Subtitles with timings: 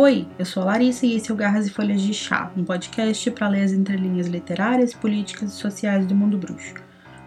[0.00, 2.62] Oi, eu sou a Larissa e esse é o Garras e Folhas de Chá, um
[2.62, 6.74] podcast para ler as entrelinhas literárias, políticas e sociais do mundo bruxo.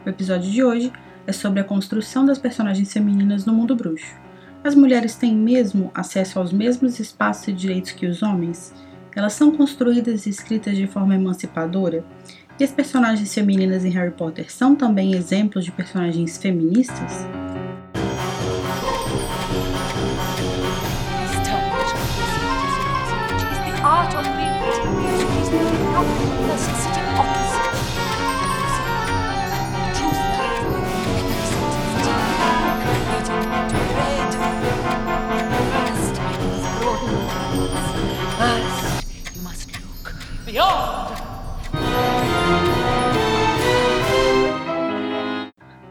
[0.05, 0.89] O episódio de hoje
[1.28, 4.15] é sobre a construção das personagens femininas no mundo bruxo.
[4.63, 8.73] As mulheres têm mesmo acesso aos mesmos espaços e direitos que os homens?
[9.13, 12.05] Elas são construídas e escritas de forma emancipadora?
[12.57, 17.27] E as personagens femininas em Harry Potter são também exemplos de personagens feministas?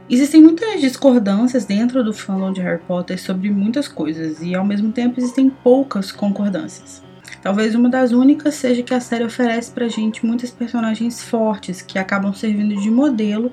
[0.09, 4.91] Existem muitas discordâncias dentro do fandom de Harry Potter sobre muitas coisas e ao mesmo
[4.91, 7.10] tempo existem poucas concordâncias.
[7.43, 11.99] Talvez uma das únicas seja que a série oferece pra gente muitas personagens fortes que
[11.99, 13.51] acabam servindo de modelo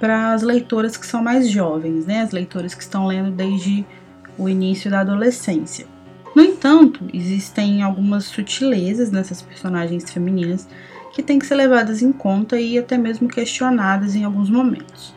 [0.00, 2.22] para as leitoras que são mais jovens, né?
[2.22, 3.84] As leitoras que estão lendo desde
[4.38, 5.86] o início da adolescência.
[6.34, 10.68] No entanto, existem algumas sutilezas nessas personagens femininas
[11.14, 15.14] que têm que ser levadas em conta e até mesmo questionadas em alguns momentos.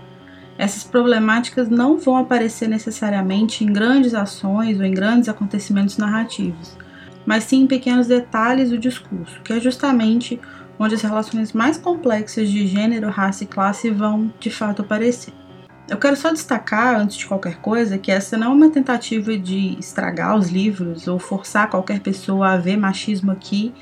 [0.58, 6.78] Essas problemáticas não vão aparecer necessariamente em grandes ações ou em grandes acontecimentos narrativos,
[7.26, 10.40] mas sim em pequenos detalhes do discurso, que é justamente
[10.80, 15.34] onde as relações mais complexas de gênero, raça e classe vão de fato aparecer.
[15.90, 19.76] Eu quero só destacar, antes de qualquer coisa, que essa não é uma tentativa de
[19.80, 23.74] estragar os livros ou forçar qualquer pessoa a ver machismo aqui,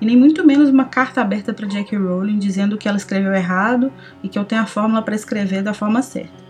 [0.00, 3.92] e nem muito menos uma carta aberta para Jackie Rowling dizendo que ela escreveu errado
[4.22, 6.44] e que eu tenho a fórmula para escrever da forma certa.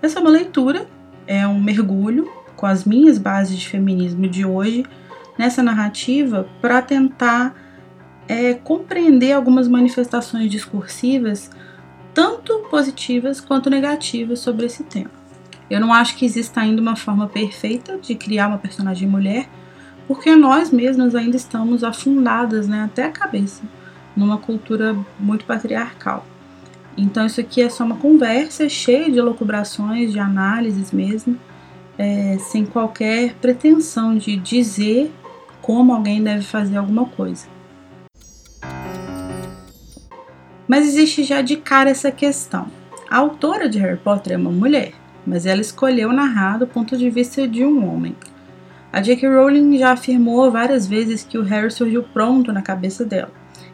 [0.00, 0.86] Essa é uma leitura,
[1.26, 4.84] é um mergulho com as minhas bases de feminismo de hoje
[5.40, 7.54] nessa narrativa para tentar
[8.28, 11.50] é, compreender algumas manifestações discursivas
[12.12, 15.10] tanto positivas quanto negativas sobre esse tema.
[15.70, 19.48] Eu não acho que exista ainda uma forma perfeita de criar uma personagem mulher,
[20.06, 23.62] porque nós mesmas ainda estamos afundadas né, até a cabeça
[24.14, 26.26] numa cultura muito patriarcal.
[26.98, 31.38] Então, isso aqui é só uma conversa cheia de locubrações, de análises mesmo,
[31.96, 35.10] é, sem qualquer pretensão de dizer
[35.62, 37.46] como alguém deve fazer alguma coisa.
[40.66, 42.68] Mas existe já de cara essa questão.
[43.10, 44.92] A autora de Harry Potter é uma mulher,
[45.26, 48.14] mas ela escolheu narrar do ponto de vista de um homem.
[48.92, 49.28] A J.K.
[49.28, 53.32] Rowling já afirmou várias vezes que o Harry surgiu pronto na cabeça dela,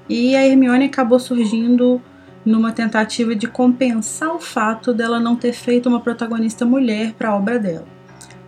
[0.08, 2.00] e a Hermione acabou surgindo
[2.44, 7.36] numa tentativa de compensar o fato dela não ter feito uma protagonista mulher para a
[7.36, 7.95] obra dela.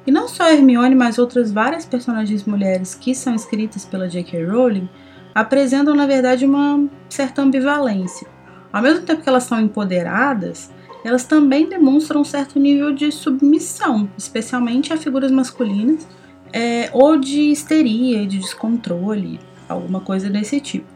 [0.08, 4.42] E não só Hermione, mas outras várias personagens mulheres que são escritas pela J.K.
[4.42, 4.88] Rowling
[5.34, 8.26] apresentam, na verdade, uma certa ambivalência.
[8.72, 10.70] Ao mesmo tempo que elas são empoderadas,
[11.04, 16.08] elas também demonstram um certo nível de submissão, especialmente a figuras masculinas,
[16.54, 19.38] é, ou de histeria, de descontrole,
[19.68, 20.86] alguma coisa desse tipo.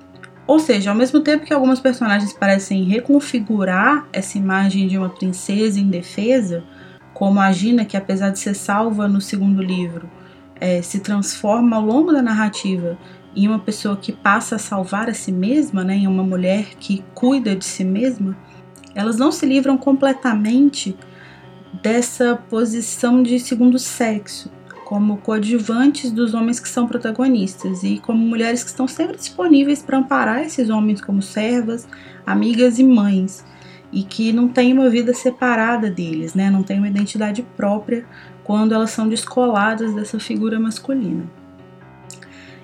[0.47, 5.79] Ou seja, ao mesmo tempo que algumas personagens parecem reconfigurar essa imagem de uma princesa
[5.79, 6.65] indefesa,
[7.22, 10.10] como a Gina, que apesar de ser salva no segundo livro,
[10.60, 12.99] é, se transforma ao longo da narrativa
[13.37, 17.05] em uma pessoa que passa a salvar a si mesma, né, em uma mulher que
[17.15, 18.37] cuida de si mesma,
[18.93, 20.97] elas não se livram completamente
[21.81, 24.50] dessa posição de segundo sexo,
[24.84, 29.99] como coadjuvantes dos homens que são protagonistas e como mulheres que estão sempre disponíveis para
[29.99, 31.87] amparar esses homens como servas,
[32.27, 33.44] amigas e mães,
[33.92, 36.50] e que não têm uma vida separada deles, né?
[36.50, 38.06] não têm uma identidade própria
[38.42, 41.25] quando elas são descoladas dessa figura masculina.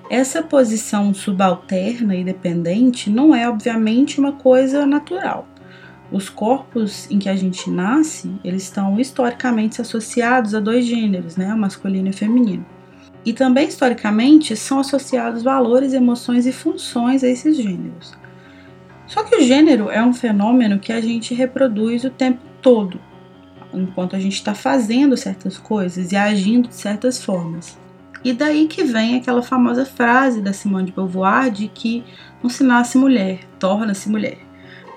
[0.09, 5.47] Essa posição subalterna e dependente não é, obviamente, uma coisa natural.
[6.11, 11.53] Os corpos em que a gente nasce, eles estão historicamente associados a dois gêneros, né,
[11.53, 12.65] o masculino e o feminino.
[13.23, 18.17] E também historicamente são associados valores, emoções e funções a esses gêneros.
[19.09, 23.01] Só que o gênero é um fenômeno que a gente reproduz o tempo todo,
[23.73, 27.75] enquanto a gente está fazendo certas coisas e agindo de certas formas.
[28.23, 32.03] E daí que vem aquela famosa frase da Simone de Beauvoir de que
[32.43, 34.37] não se nasce mulher, torna-se mulher.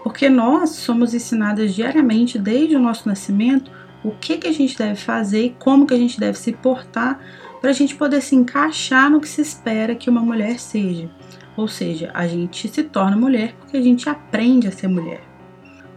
[0.04, 3.70] Porque nós somos ensinadas diariamente, desde o nosso nascimento,
[4.04, 7.18] o que, que a gente deve fazer e como que a gente deve se portar
[7.62, 11.08] para a gente poder se encaixar no que se espera que uma mulher seja.
[11.56, 15.20] Ou seja, a gente se torna mulher porque a gente aprende a ser mulher.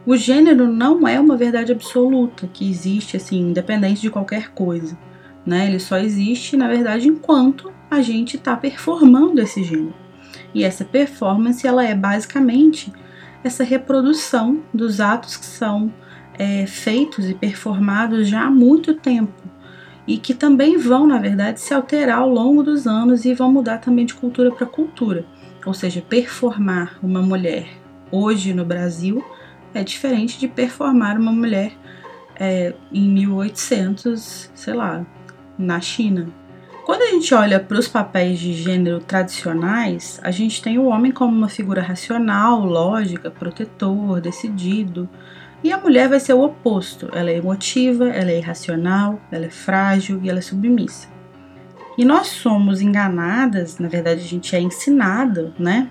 [0.06, 4.98] O gênero não é uma verdade absoluta que existe assim, independente de qualquer coisa.
[5.46, 5.68] né?
[5.68, 9.94] Ele só existe, na verdade, enquanto a gente está performando esse gênero.
[10.54, 12.92] E essa performance, ela é basicamente
[13.44, 15.94] essa reprodução dos atos que são
[16.38, 19.34] é, feitos e performados já há muito tempo
[20.08, 23.80] e que também vão, na verdade, se alterar ao longo dos anos e vão mudar
[23.80, 25.26] também de cultura para cultura.
[25.66, 27.68] Ou seja, performar uma mulher
[28.12, 29.24] hoje no Brasil
[29.74, 31.74] é diferente de performar uma mulher
[32.40, 35.06] é, em 1800, sei lá,
[35.58, 36.30] na China.
[36.86, 41.12] Quando a gente olha para os papéis de gênero tradicionais, a gente tem o homem
[41.12, 45.10] como uma figura racional, lógica, protetor, decidido,
[45.64, 47.10] e a mulher vai ser o oposto.
[47.12, 51.15] Ela é emotiva, ela é irracional, ela é frágil e ela é submissa.
[51.98, 55.90] E nós somos enganadas, na verdade a gente é ensinada, né,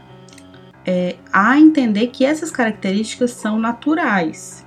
[0.87, 4.67] é, a entender que essas características são naturais.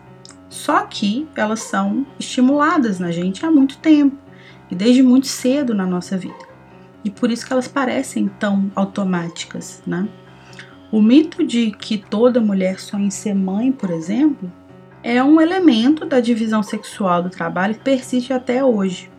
[0.50, 4.18] Só que elas são estimuladas na gente há muito tempo
[4.72, 6.48] e desde muito cedo na nossa vida.
[7.04, 10.08] E por isso que elas parecem tão automáticas, né?
[10.92, 14.52] O mito de que toda mulher sonha em ser mãe, por exemplo,
[15.04, 19.10] é um elemento da divisão sexual do trabalho que persiste até hoje.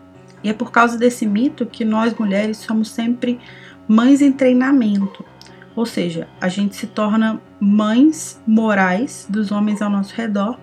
[0.43, 3.41] E é por causa desse mito que nós mulheres somos sempre
[3.87, 5.25] mães em treinamento.
[5.75, 10.59] Ou seja, a gente se torna mães morais dos homens ao nosso redor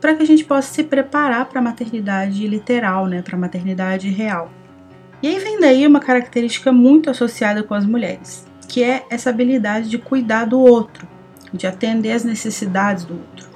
[0.00, 4.08] para que a gente possa se preparar para a maternidade literal, né, para a maternidade
[4.08, 4.50] real.
[5.22, 9.88] E aí vem daí uma característica muito associada com as mulheres, que é essa habilidade
[9.88, 11.08] de cuidar do outro,
[11.52, 13.48] de atender às necessidades do outro.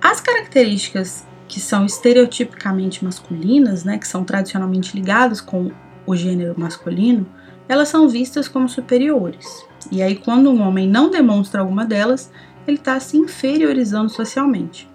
[0.00, 5.72] As características que são estereotipicamente masculinas, né, que são tradicionalmente ligadas com
[6.06, 7.26] o gênero masculino,
[7.68, 9.66] elas são vistas como superiores.
[9.90, 12.30] E aí, quando um homem não demonstra alguma delas,
[12.66, 14.88] ele está se inferiorizando socialmente.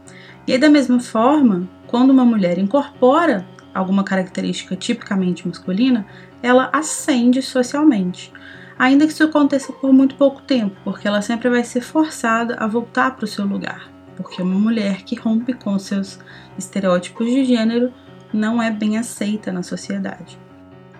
[0.47, 6.05] E aí, da mesma forma, quando uma mulher incorpora alguma característica tipicamente masculina,
[6.41, 8.31] ela ascende socialmente.
[8.77, 12.67] Ainda que isso aconteça por muito pouco tempo, porque ela sempre vai ser forçada a
[12.67, 13.92] voltar para o seu lugar.
[14.15, 16.19] Porque uma mulher que rompe com seus
[16.57, 17.91] estereótipos de gênero
[18.33, 20.37] não é bem aceita na sociedade.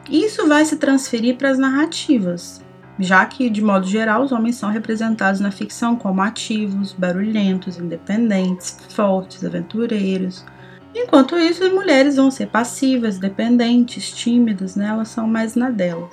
[0.10, 2.64] Isso vai se transferir para as narrativas,
[3.00, 8.78] já que, de modo geral, os homens são representados na ficção como ativos, barulhentos, independentes,
[8.90, 10.46] fortes, aventureiros.
[10.94, 14.88] Enquanto isso, as mulheres vão ser passivas, dependentes, tímidas, né?
[14.88, 16.10] elas são mais na dela.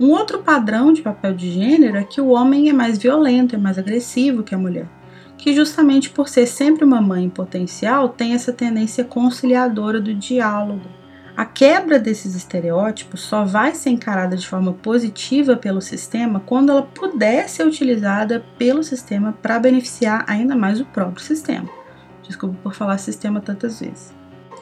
[0.00, 3.58] Um outro padrão de papel de gênero é que o homem é mais violento, é
[3.58, 4.86] mais agressivo que a mulher,
[5.38, 10.98] que justamente por ser sempre uma mãe em potencial tem essa tendência conciliadora do diálogo
[11.38, 16.82] a quebra desses estereótipos só vai ser encarada de forma positiva pelo sistema quando ela
[16.82, 21.70] puder ser utilizada pelo sistema para beneficiar ainda mais o próprio sistema.
[22.26, 24.12] Desculpa por falar sistema tantas vezes.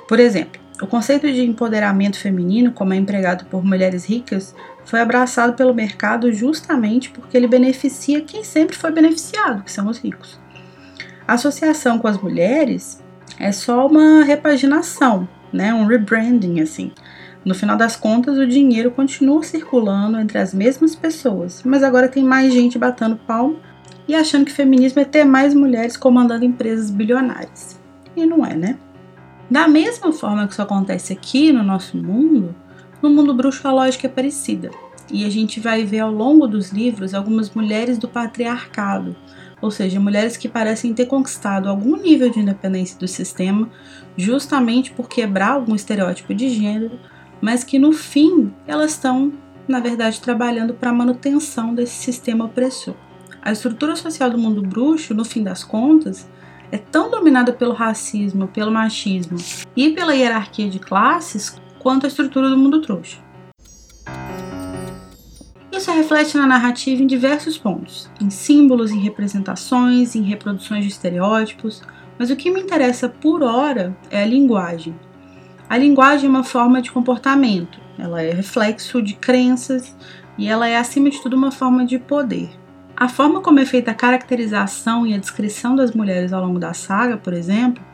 [0.07, 5.55] Por exemplo, o conceito de empoderamento feminino, como é empregado por mulheres ricas, foi abraçado
[5.55, 10.39] pelo mercado justamente porque ele beneficia quem sempre foi beneficiado, que são os ricos.
[11.27, 13.03] A associação com as mulheres
[13.39, 16.93] é só uma repaginação né, um rebranding assim.
[17.45, 22.23] No final das contas, o dinheiro continua circulando entre as mesmas pessoas, mas agora tem
[22.23, 23.59] mais gente batendo palmo
[24.09, 27.81] e achando que feminismo é ter mais mulheres comandando empresas bilionárias.
[28.17, 28.79] E não é, né?
[29.49, 32.55] Da mesma forma que isso acontece aqui no nosso mundo,
[33.01, 34.71] no mundo bruxo a lógica é parecida.
[35.09, 39.15] E a gente vai ver ao longo dos livros algumas mulheres do patriarcado,
[39.61, 43.71] ou seja, mulheres que parecem ter conquistado algum nível de independência do sistema
[44.17, 46.99] justamente por quebrar algum estereótipo de gênero,
[47.41, 49.33] mas que no fim elas estão,
[49.67, 52.95] na verdade, trabalhando para a manutenção desse sistema opressor.
[53.43, 56.29] A estrutura social do mundo bruxo, no fim das contas,
[56.73, 59.39] é tão dominada pelo racismo, pelo machismo
[59.77, 63.19] e pela hierarquia de classes quanto a estrutura do mundo trouxa.
[65.77, 71.83] Isso reflete na narrativa em diversos pontos, em símbolos, em representações, em reproduções de estereótipos,
[72.19, 74.99] mas o que me interessa por hora é a linguagem.
[75.69, 79.95] A linguagem é uma forma de comportamento, ela é reflexo de crenças
[80.39, 82.49] e ela é, acima de tudo, uma forma de poder.
[82.97, 86.73] A forma como é feita a caracterização e a descrição das mulheres ao longo da
[86.73, 87.85] saga, por exemplo,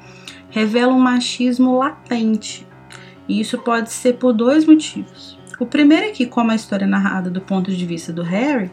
[0.50, 2.64] revela um machismo latente.
[3.28, 5.41] E isso pode ser por dois motivos.
[5.62, 8.68] O primeiro é que, como a história é narrada do ponto de vista do Harry,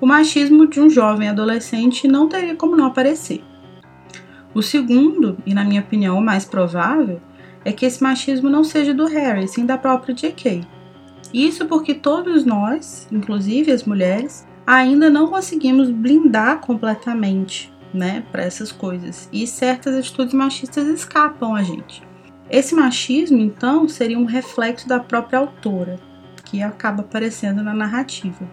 [0.00, 3.40] o machismo de um jovem adolescente não teria como não aparecer.
[4.52, 7.22] O segundo, e na minha opinião o mais provável,
[7.64, 10.66] é que esse machismo não seja do Harry, sim da própria J.K.
[11.32, 18.72] Isso porque todos nós, inclusive as mulheres, ainda não conseguimos blindar completamente, né, para essas
[18.72, 19.28] coisas.
[19.32, 22.02] E certas atitudes machistas escapam a gente.
[22.50, 25.96] Esse machismo, então, seria um reflexo da própria autora,
[26.44, 28.44] que acaba aparecendo na narrativa.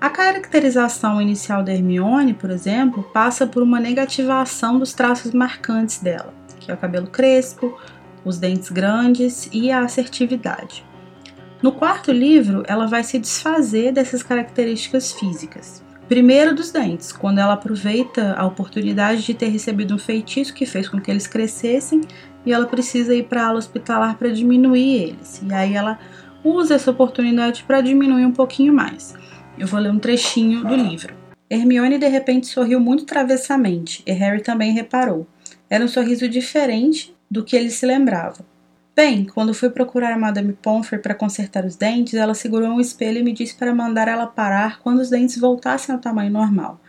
[0.00, 6.32] A caracterização inicial da Hermione, por exemplo, passa por uma negativação dos traços marcantes dela,
[6.58, 7.78] que é o cabelo crespo,
[8.24, 10.84] os dentes grandes e a assertividade.
[11.62, 15.82] No quarto livro, ela vai se desfazer dessas características físicas.
[16.08, 20.88] Primeiro dos dentes, quando ela aproveita a oportunidade de ter recebido um feitiço que fez
[20.88, 22.00] com que eles crescessem
[22.44, 25.40] e ela precisa ir para a ala hospitalar para diminuir eles.
[25.46, 25.98] E aí ela
[26.44, 29.14] usa essa oportunidade para diminuir um pouquinho mais.
[29.58, 31.14] Eu vou ler um trechinho do livro.
[31.48, 35.26] Hermione de repente sorriu muito travessamente, e Harry também reparou.
[35.68, 38.44] Era um sorriso diferente do que ele se lembrava.
[38.94, 43.18] Bem, quando fui procurar a Madame Pomfrey para consertar os dentes, ela segurou um espelho
[43.18, 46.80] e me disse para mandar ela parar quando os dentes voltassem ao tamanho normal.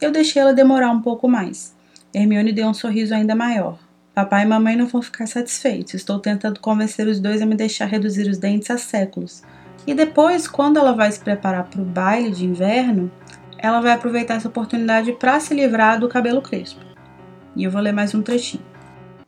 [0.00, 1.76] Eu deixei ela demorar um pouco mais.
[2.14, 3.78] Hermione deu um sorriso ainda maior.
[4.18, 5.94] Papai e mamãe não vão ficar satisfeitos.
[5.94, 9.44] Estou tentando convencer os dois a me deixar reduzir os dentes há séculos.
[9.86, 13.12] E depois, quando ela vai se preparar para o baile de inverno,
[13.58, 16.80] ela vai aproveitar essa oportunidade para se livrar do cabelo crespo.
[17.54, 18.64] E eu vou ler mais um trechinho.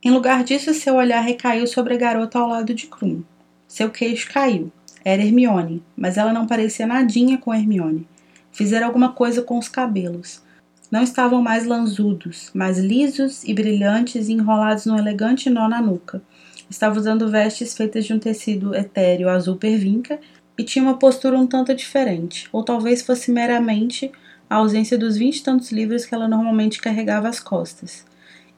[0.02, 3.22] Em lugar disso, seu olhar recaiu sobre a garota ao lado de Krum.
[3.68, 4.72] Seu queixo caiu.
[5.04, 8.08] Era Hermione, mas ela não parecia nadinha com Hermione.
[8.50, 10.42] Fizeram alguma coisa com os cabelos.
[10.90, 16.20] Não estavam mais lanzudos, mas lisos e brilhantes e enrolados num elegante nó na nuca.
[16.68, 20.18] Estava usando vestes feitas de um tecido etéreo azul pervinca
[20.58, 24.10] e tinha uma postura um tanto diferente, ou talvez fosse meramente
[24.48, 28.04] a ausência dos vinte e tantos livros que ela normalmente carregava às costas.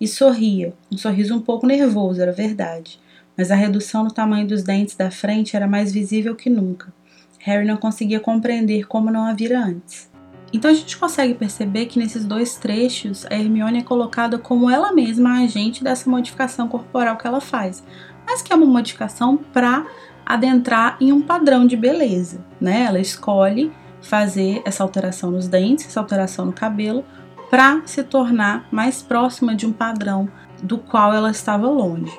[0.01, 2.99] E sorria, um sorriso um pouco nervoso, era verdade,
[3.37, 6.93] mas a redução no tamanho dos dentes da frente era mais visível que nunca.
[7.41, 10.12] Harry não conseguia compreender como não a vira antes.
[10.53, 14.93] Então a gente consegue perceber que nesses dois trechos a Hermione é colocada como ela
[14.93, 17.83] mesma a agente dessa modificação corporal que ela faz,
[18.27, 19.87] mas que é uma modificação para
[20.27, 22.85] adentrar em um padrão de beleza, né?
[22.85, 27.05] Ela escolhe fazer essa alteração nos dentes, essa alteração no cabelo,
[27.51, 30.29] para se tornar mais próxima de um padrão
[30.63, 32.13] do qual ela estava longe.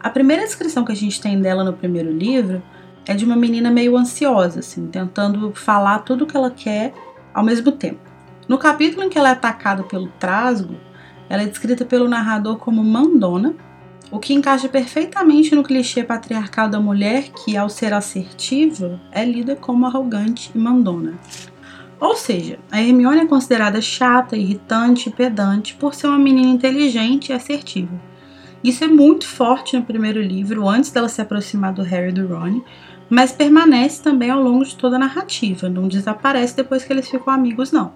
[0.00, 2.62] A primeira descrição que a gente tem dela no primeiro livro
[3.06, 6.92] é de uma menina meio ansiosa, assim, tentando falar tudo o que ela quer
[7.32, 8.00] ao mesmo tempo.
[8.48, 10.74] No capítulo em que ela é atacada pelo trasgo,
[11.28, 13.54] ela é descrita pelo narrador como mandona
[14.10, 19.54] o que encaixa perfeitamente no clichê patriarcal da mulher que, ao ser assertiva, é lida
[19.54, 21.18] como arrogante e mandona.
[22.00, 27.28] Ou seja, a Hermione é considerada chata, irritante e pedante por ser uma menina inteligente
[27.28, 28.00] e assertiva.
[28.62, 32.26] Isso é muito forte no primeiro livro, antes dela se aproximar do Harry e do
[32.26, 32.62] Ron,
[33.08, 37.32] mas permanece também ao longo de toda a narrativa, não desaparece depois que eles ficam
[37.32, 37.92] amigos, não.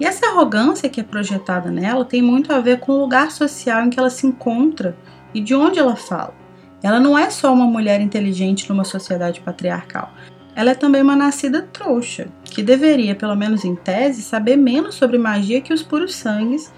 [0.00, 3.84] E essa arrogância que é projetada nela tem muito a ver com o lugar social
[3.84, 4.96] em que ela se encontra
[5.32, 6.34] e de onde ela fala.
[6.82, 10.12] Ela não é só uma mulher inteligente numa sociedade patriarcal.
[10.56, 15.16] Ela é também uma nascida trouxa, que deveria, pelo menos em tese, saber menos sobre
[15.16, 16.72] magia que os puros sangues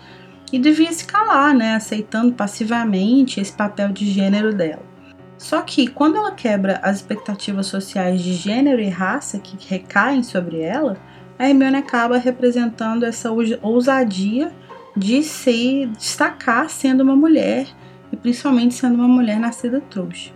[0.53, 4.94] e devia se calar, né, aceitando passivamente esse papel de gênero dela.
[5.37, 10.61] Só que quando ela quebra as expectativas sociais de gênero e raça que recaem sobre
[10.61, 10.97] ela,
[11.39, 13.31] a Hermione acaba representando essa
[13.63, 14.53] ousadia
[14.97, 17.67] de se destacar sendo uma mulher
[18.13, 20.31] e principalmente sendo uma mulher nascida trouxa.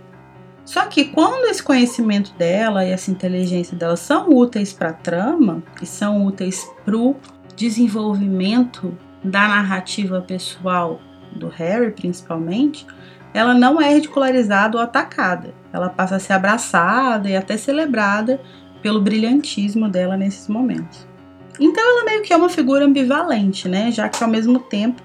[0.65, 5.63] Só que quando esse conhecimento dela e essa inteligência dela são úteis para a trama
[5.81, 7.15] e são úteis para o
[7.55, 11.01] desenvolvimento da narrativa pessoal
[11.31, 12.85] do Harry, principalmente,
[13.33, 15.53] ela não é ridicularizada ou atacada.
[15.71, 18.41] Ela passa a ser abraçada e até celebrada
[18.81, 21.07] pelo brilhantismo dela nesses momentos.
[21.59, 23.91] Então ela meio que é uma figura ambivalente, né?
[23.91, 25.01] Já que ao mesmo tempo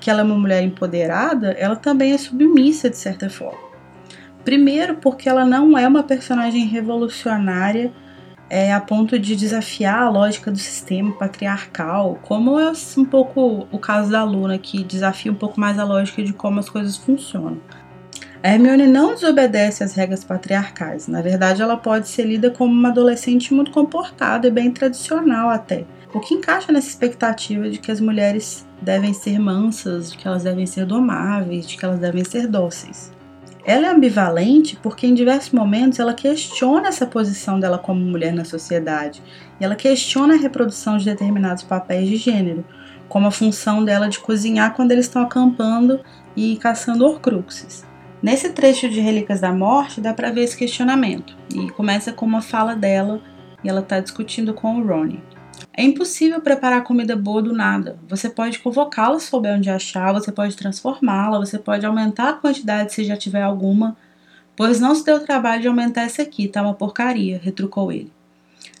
[0.00, 3.64] que ela é uma mulher empoderada, ela também é submissa de certa forma.
[4.44, 7.92] Primeiro, porque ela não é uma personagem revolucionária
[8.48, 13.78] é, a ponto de desafiar a lógica do sistema patriarcal, como é um pouco o
[13.78, 17.60] caso da Luna, que desafia um pouco mais a lógica de como as coisas funcionam.
[18.42, 21.08] A Hermione não desobedece às regras patriarcais.
[21.08, 25.86] Na verdade, ela pode ser lida como uma adolescente muito comportada e bem tradicional até,
[26.12, 30.42] o que encaixa nessa expectativa de que as mulheres devem ser mansas, de que elas
[30.42, 33.13] devem ser domáveis, de que elas devem ser dóceis.
[33.66, 38.44] Ela é ambivalente porque em diversos momentos ela questiona essa posição dela como mulher na
[38.44, 39.22] sociedade
[39.58, 42.62] e ela questiona a reprodução de determinados papéis de gênero,
[43.08, 46.00] como a função dela de cozinhar quando eles estão acampando
[46.36, 47.86] e caçando horcruxes.
[48.22, 52.42] Nesse trecho de Relíquias da Morte dá para ver esse questionamento e começa com uma
[52.42, 53.20] fala dela
[53.62, 55.22] e ela está discutindo com o Ronnie.
[55.72, 57.98] É impossível preparar comida boa do nada.
[58.08, 62.92] Você pode convocá-la se souber onde achar, você pode transformá-la, você pode aumentar a quantidade
[62.92, 63.96] se já tiver alguma,
[64.56, 68.12] Pois não se deu o trabalho de aumentar essa aqui, tá uma porcaria, retrucou ele.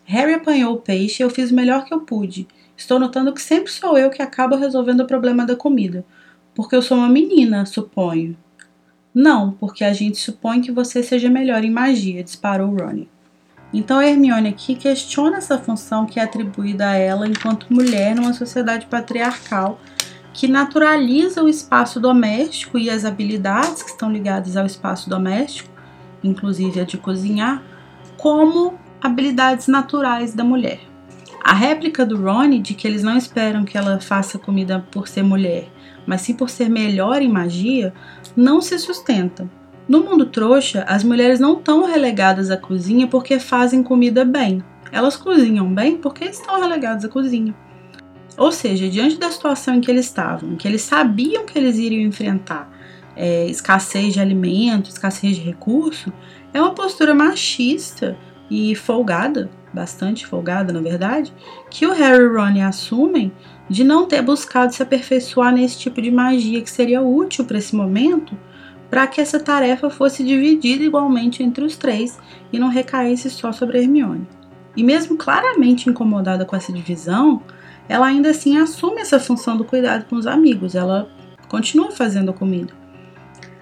[0.04, 2.46] Harry apanhou o peixe e eu fiz o melhor que eu pude.
[2.76, 6.04] Estou notando que sempre sou eu que acabo resolvendo o problema da comida.
[6.54, 8.36] Porque eu sou uma menina, suponho.
[9.12, 13.08] Não, porque a gente supõe que você seja melhor em magia, disparou Ronnie.
[13.74, 18.32] Então a Hermione aqui questiona essa função que é atribuída a ela enquanto mulher numa
[18.32, 19.80] sociedade patriarcal
[20.32, 25.68] que naturaliza o espaço doméstico e as habilidades que estão ligadas ao espaço doméstico,
[26.22, 27.62] inclusive a de cozinhar,
[28.16, 30.80] como habilidades naturais da mulher.
[31.42, 35.24] A réplica do Ron de que eles não esperam que ela faça comida por ser
[35.24, 35.68] mulher,
[36.06, 37.92] mas sim por ser melhor em magia,
[38.36, 39.48] não se sustenta.
[39.88, 44.62] No mundo trouxa, as mulheres não estão relegadas à cozinha porque fazem comida bem.
[44.90, 47.54] Elas cozinham bem porque estão relegadas à cozinha.
[48.36, 52.02] Ou seja, diante da situação em que eles estavam, que eles sabiam que eles iriam
[52.02, 52.72] enfrentar
[53.16, 56.12] é, escassez de alimento, escassez de recurso,
[56.52, 58.16] é uma postura machista
[58.50, 61.32] e folgada, bastante folgada na verdade,
[61.70, 63.32] que o Harry e Ron assumem
[63.68, 67.74] de não ter buscado se aperfeiçoar nesse tipo de magia que seria útil para esse
[67.74, 68.36] momento,
[68.94, 72.16] para que essa tarefa fosse dividida igualmente entre os três
[72.52, 74.24] e não recaísse só sobre Hermione.
[74.76, 77.42] E mesmo claramente incomodada com essa divisão,
[77.88, 81.08] ela ainda assim assume essa função do cuidado com os amigos, ela
[81.48, 82.72] continua fazendo a comida.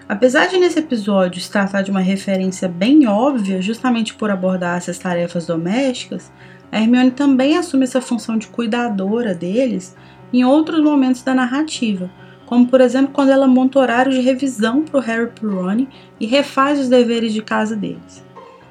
[0.06, 4.98] Apesar de nesse episódio se tratar de uma referência bem óbvia, justamente por abordar essas
[4.98, 6.30] tarefas domésticas,
[6.70, 9.96] a Hermione também assume essa função de cuidadora deles
[10.30, 12.10] em outros momentos da narrativa,
[12.46, 15.86] como por exemplo quando ela monta horários de revisão para o Harry e para Ron
[16.20, 18.24] e refaz os deveres de casa deles.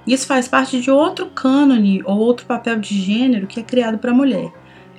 [0.05, 4.11] Isso faz parte de outro cânone ou outro papel de gênero que é criado para
[4.11, 4.51] a mulher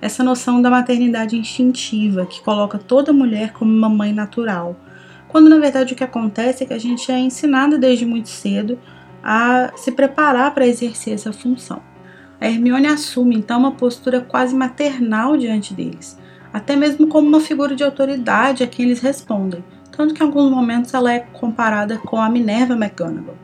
[0.03, 4.75] essa noção da maternidade instintiva, que coloca toda mulher como uma mãe natural,
[5.29, 8.77] quando na verdade o que acontece é que a gente é ensinada desde muito cedo
[9.23, 11.81] a se preparar para exercer essa função.
[12.41, 16.19] A Hermione assume então uma postura quase maternal diante deles,
[16.53, 20.51] até mesmo como uma figura de autoridade a quem eles respondem, tanto que em alguns
[20.51, 23.37] momentos ela é comparada com a Minerva McGonagall.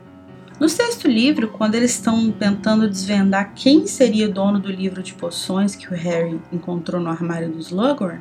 [0.59, 5.73] No sexto livro, quando eles estão tentando desvendar quem seria dono do livro de poções
[5.73, 8.19] que o Harry encontrou no armário do Slughorn,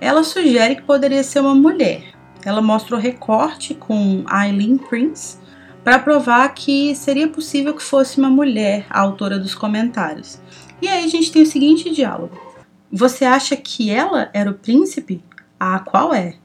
[0.00, 2.14] ela sugere que poderia ser uma mulher.
[2.44, 5.36] Ela mostra o recorte com Eileen Prince
[5.84, 10.40] para provar que seria possível que fosse uma mulher a autora dos comentários.
[10.80, 12.45] E aí a gente tem o seguinte diálogo:
[12.90, 15.22] Você acha que ela era o príncipe?
[15.58, 16.36] Ah, qual é?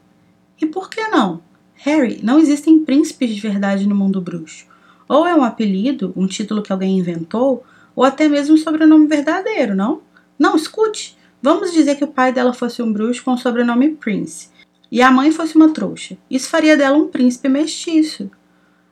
[0.60, 1.42] E por que não?
[1.76, 4.66] Harry, não existem príncipes de verdade no mundo bruxo.
[5.08, 7.64] Ou é um apelido, um título que alguém inventou,
[7.96, 10.02] ou até mesmo um sobrenome verdadeiro, não?
[10.38, 11.18] Não, escute.
[11.42, 14.50] Vamos dizer que o pai dela fosse um bruxo com o sobrenome Prince
[14.92, 16.18] e a mãe fosse uma trouxa.
[16.30, 18.30] Isso faria dela um príncipe mestiço.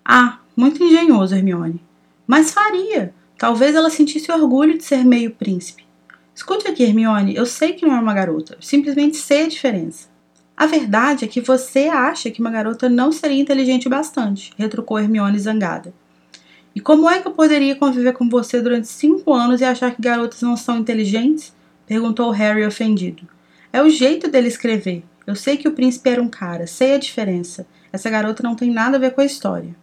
[0.04, 1.82] Ah, muito engenhoso, Hermione.
[2.26, 3.14] Mas faria.
[3.38, 5.89] Talvez ela sentisse orgulho de ser meio príncipe.
[6.40, 10.08] Escute aqui, Hermione, eu sei que não é uma garota, simplesmente sei a diferença.
[10.56, 15.38] A verdade é que você acha que uma garota não seria inteligente bastante, retrucou Hermione
[15.38, 15.94] zangada.
[16.74, 20.02] E como é que eu poderia conviver com você durante cinco anos e achar que
[20.02, 21.54] garotas não são inteligentes?
[21.86, 23.28] perguntou Harry ofendido.
[23.74, 25.04] É o jeito dele escrever.
[25.28, 27.68] Eu sei que o príncipe era um cara, sei a diferença.
[27.92, 29.76] Essa garota não tem nada a ver com a história.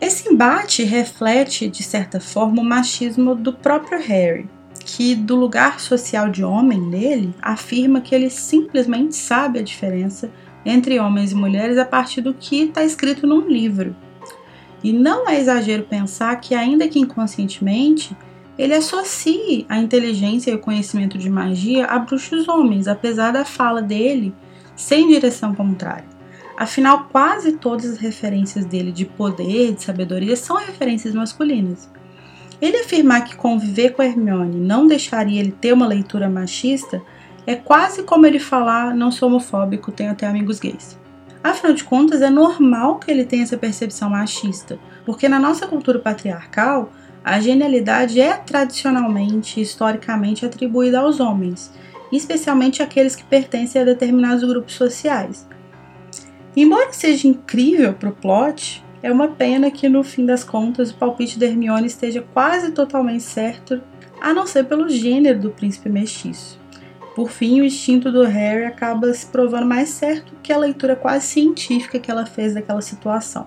[0.00, 4.48] Esse embate reflete, de certa forma, o machismo do próprio Harry,
[4.84, 10.30] que, do lugar social de homem dele, afirma que ele simplesmente sabe a diferença
[10.64, 13.94] entre homens e mulheres a partir do que está escrito num livro.
[14.82, 18.16] E não é exagero pensar que, ainda que inconscientemente,
[18.58, 23.82] ele associe a inteligência e o conhecimento de magia a bruxos homens, apesar da fala
[23.82, 24.34] dele
[24.76, 26.14] sem direção contrária.
[26.56, 31.90] Afinal, quase todas as referências dele de poder, de sabedoria, são referências masculinas.
[32.64, 37.02] Ele afirmar que conviver com Hermione não deixaria ele ter uma leitura machista
[37.46, 40.98] é quase como ele falar não sou homofóbico, tenho até amigos gays.
[41.42, 45.98] Afinal de contas, é normal que ele tenha essa percepção machista, porque na nossa cultura
[45.98, 46.90] patriarcal,
[47.22, 51.70] a genialidade é tradicionalmente, historicamente atribuída aos homens,
[52.10, 55.46] especialmente aqueles que pertencem a determinados grupos sociais.
[56.56, 60.94] Embora seja incrível para o plot, é uma pena que no fim das contas o
[60.94, 63.82] palpite da Hermione esteja quase totalmente certo,
[64.18, 66.58] a não ser pelo gênero do príncipe mestiço.
[67.14, 71.26] Por fim, o instinto do Harry acaba se provando mais certo que a leitura quase
[71.26, 73.46] científica que ela fez daquela situação.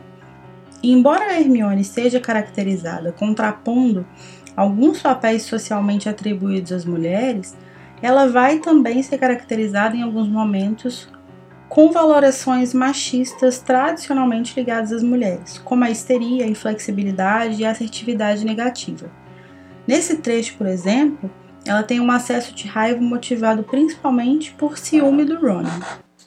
[0.84, 4.06] Embora a Hermione seja caracterizada contrapondo
[4.56, 7.58] alguns papéis socialmente atribuídos às mulheres,
[8.00, 11.10] ela vai também ser caracterizada em alguns momentos
[11.70, 18.46] com valorações machistas tradicionalmente ligadas às mulheres, como a histeria, a inflexibilidade e a assertividade
[18.46, 19.12] negativa.
[19.86, 21.30] Nesse trecho, por exemplo,
[21.66, 25.64] ela tem um acesso de raiva motivado principalmente por ciúme do Ron.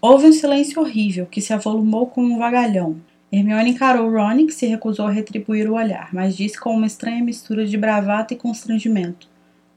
[0.00, 3.00] Houve um silêncio horrível que se avolumou como um vagalhão.
[3.32, 7.24] Hermione encarou Ron, que se recusou a retribuir o olhar, mas disse com uma estranha
[7.24, 9.28] mistura de bravata e constrangimento: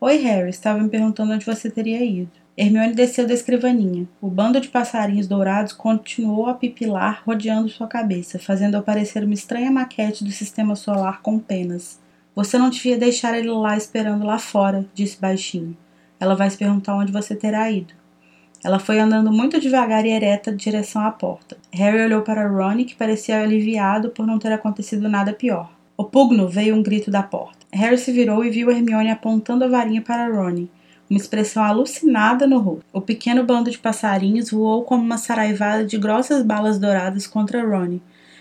[0.01, 2.42] Oi, Harry, estava me perguntando onde você teria ido.
[2.55, 4.07] Hermione desceu da escrivaninha.
[4.21, 9.71] O bando de passarinhos dourados continuou a pipilar, rodeando sua cabeça, fazendo aparecer uma estranha
[9.71, 11.99] maquete do sistema solar com penas.
[12.35, 15.75] Você não devia deixar ele lá esperando lá fora, disse baixinho.
[16.19, 17.93] Ela vai se perguntar onde você terá ido.
[18.63, 21.57] Ela foi andando muito devagar e ereta em direção à porta.
[21.71, 25.71] Harry olhou para Ron, que parecia aliviado por não ter acontecido nada pior.
[25.97, 27.65] O pugno veio um grito da porta.
[27.73, 30.67] Harry se virou e viu Hermione apontando a varinha para Ron,
[31.13, 32.83] uma expressão alucinada no rosto.
[32.91, 37.99] O pequeno bando de passarinhos voou como uma saraivada de grossas balas douradas contra Ron,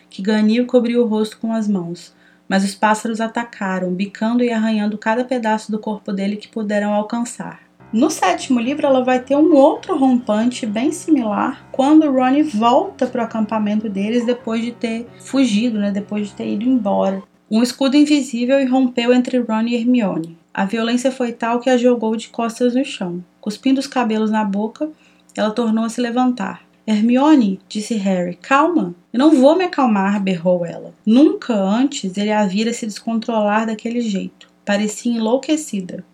[0.08, 2.14] que ganhou cobriu o rosto com as mãos.
[2.48, 7.60] Mas os pássaros atacaram, bicando e arranhando cada pedaço do corpo dele que puderam alcançar.
[7.92, 13.20] No sétimo livro, ela vai ter um outro rompante bem similar quando Ronnie volta para
[13.20, 17.22] o acampamento deles depois de ter fugido, né, depois de ter ido embora.
[17.50, 20.41] Um escudo invisível irrompeu entre Ron e Hermione.
[20.54, 23.24] A violência foi tal que a jogou de costas no chão.
[23.40, 24.90] Cuspindo os cabelos na boca,
[25.34, 26.62] ela tornou a se levantar.
[26.86, 28.94] Hermione, disse Harry, calma.
[29.12, 30.92] Eu não vou me acalmar, berrou ela.
[31.06, 34.48] Nunca antes ele a vira se descontrolar daquele jeito.
[34.64, 36.04] Parecia enlouquecida.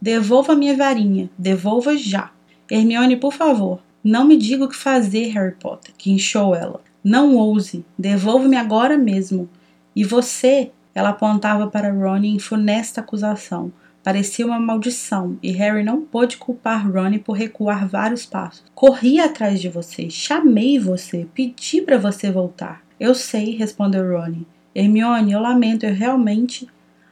[0.00, 1.28] Devolva minha varinha.
[1.36, 2.30] Devolva já.
[2.70, 6.80] Hermione, por favor, não me diga o que fazer, Harry Potter, que inchou ela.
[7.04, 7.84] Não ouse.
[7.98, 9.50] Devolva-me agora mesmo.
[9.94, 13.70] E você, ela apontava para Ron em funesta acusação.
[14.02, 18.64] Parecia uma maldição, e Harry não pôde culpar Ron por recuar vários passos.
[18.74, 22.82] Corri atrás de você, chamei você, pedi para você voltar.
[22.98, 24.42] Eu sei, respondeu Ron.
[24.74, 26.68] Hermione, eu lamento, eu realmente.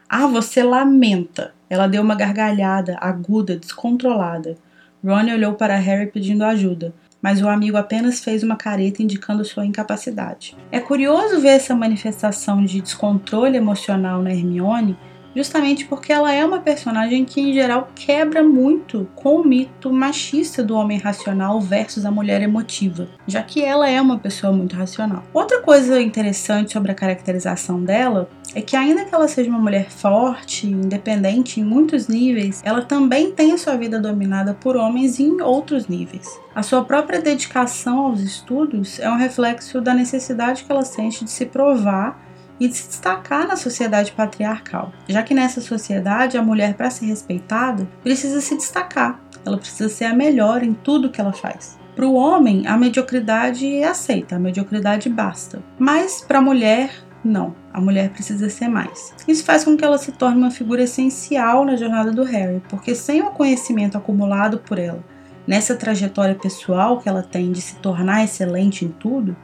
[0.08, 1.54] Ah, você lamenta!
[1.68, 4.56] Ela deu uma gargalhada aguda, descontrolada.
[5.04, 9.64] Ron olhou para Harry pedindo ajuda, mas o amigo apenas fez uma careta indicando sua
[9.64, 10.56] incapacidade.
[10.72, 14.96] É curioso ver essa manifestação de descontrole emocional na Hermione
[15.34, 20.62] justamente porque ela é uma personagem que, em geral, quebra muito com o mito machista
[20.62, 25.22] do homem racional versus a mulher emotiva, já que ela é uma pessoa muito racional.
[25.32, 29.90] Outra coisa interessante sobre a caracterização dela é que, ainda que ela seja uma mulher
[29.90, 35.40] forte, independente em muitos níveis, ela também tem a sua vida dominada por homens em
[35.40, 36.28] outros níveis.
[36.54, 41.30] A sua própria dedicação aos estudos é um reflexo da necessidade que ela sente de
[41.30, 42.29] se provar
[42.60, 47.06] e de se destacar na sociedade patriarcal, já que nessa sociedade a mulher, para ser
[47.06, 51.78] respeitada, precisa se destacar, ela precisa ser a melhor em tudo que ela faz.
[51.96, 55.62] Para o homem, a mediocridade é aceita, a mediocridade basta.
[55.78, 56.92] Mas para a mulher,
[57.24, 59.14] não, a mulher precisa ser mais.
[59.26, 62.94] Isso faz com que ela se torne uma figura essencial na jornada do Harry, porque
[62.94, 65.02] sem o conhecimento acumulado por ela
[65.46, 69.36] nessa trajetória pessoal que ela tem de se tornar excelente em tudo,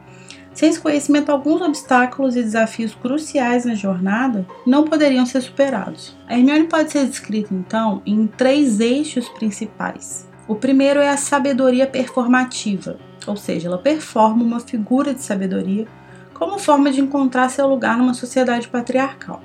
[0.56, 6.16] sem esse conhecimento, alguns obstáculos e desafios cruciais na jornada não poderiam ser superados.
[6.26, 10.26] A Hermione pode ser descrita, então, em três eixos principais.
[10.48, 15.86] O primeiro é a sabedoria performativa, ou seja, ela performa uma figura de sabedoria
[16.32, 19.42] como forma de encontrar seu lugar numa sociedade patriarcal.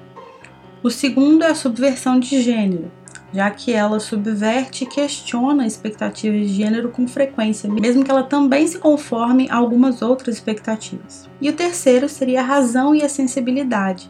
[0.81, 2.89] O segundo é a subversão de gênero,
[3.33, 8.67] já que ela subverte e questiona expectativas de gênero com frequência, mesmo que ela também
[8.67, 11.29] se conforme a algumas outras expectativas.
[11.39, 14.09] E o terceiro seria a razão e a sensibilidade.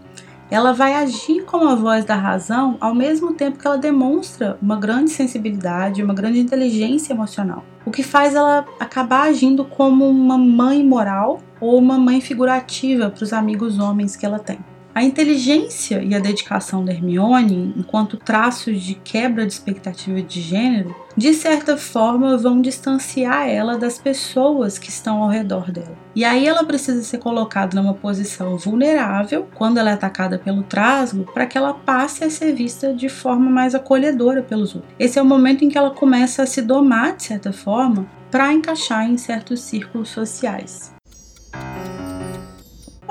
[0.49, 4.75] Ela vai agir como a voz da razão ao mesmo tempo que ela demonstra uma
[4.75, 7.63] grande sensibilidade, uma grande inteligência emocional.
[7.85, 13.23] O que faz ela acabar agindo como uma mãe moral ou uma mãe figurativa para
[13.23, 14.59] os amigos homens que ela tem.
[14.93, 20.93] A inteligência e a dedicação da Hermione, enquanto traços de quebra de expectativa de gênero,
[21.15, 25.97] de certa forma vão distanciar ela das pessoas que estão ao redor dela.
[26.13, 31.23] E aí ela precisa ser colocada numa posição vulnerável quando ela é atacada pelo trasgo,
[31.33, 34.93] para que ela passe a ser vista de forma mais acolhedora pelos outros.
[34.99, 38.51] Esse é o momento em que ela começa a se domar de certa forma para
[38.51, 40.93] encaixar em certos círculos sociais.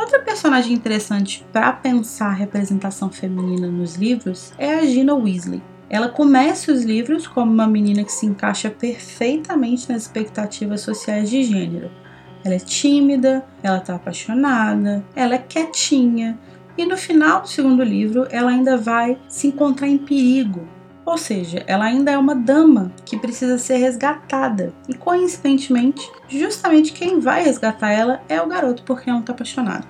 [0.01, 5.63] Outra personagem interessante para pensar a representação feminina nos livros é a Gina Weasley.
[5.91, 11.43] Ela começa os livros como uma menina que se encaixa perfeitamente nas expectativas sociais de
[11.43, 11.91] gênero.
[12.43, 16.39] Ela é tímida, ela está apaixonada, ela é quietinha,
[16.79, 20.67] e no final do segundo livro ela ainda vai se encontrar em perigo
[21.05, 24.73] Ou seja, ela ainda é uma dama que precisa ser resgatada.
[24.89, 29.87] E coincidentemente, justamente quem vai resgatar ela é o garoto porque ela está apaixonado.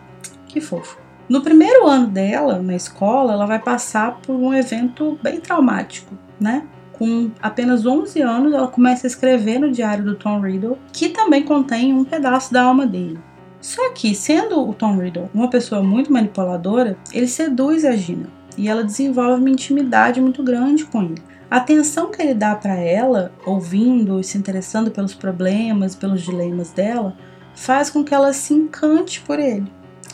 [0.46, 0.99] Que fofo.
[1.29, 6.66] No primeiro ano dela, na escola, ela vai passar por um evento bem traumático, né?
[6.92, 11.42] Com apenas 11 anos, ela começa a escrever no diário do Tom Riddle, que também
[11.42, 13.18] contém um pedaço da alma dele.
[13.61, 18.68] Só que, sendo o Tom Riddle uma pessoa muito manipuladora, ele seduz a Gina e
[18.68, 21.23] ela desenvolve uma intimidade muito grande com ele.
[21.51, 26.70] A atenção que ele dá para ela, ouvindo e se interessando pelos problemas, pelos dilemas
[26.70, 27.16] dela,
[27.55, 29.73] faz com que ela se encante por ele.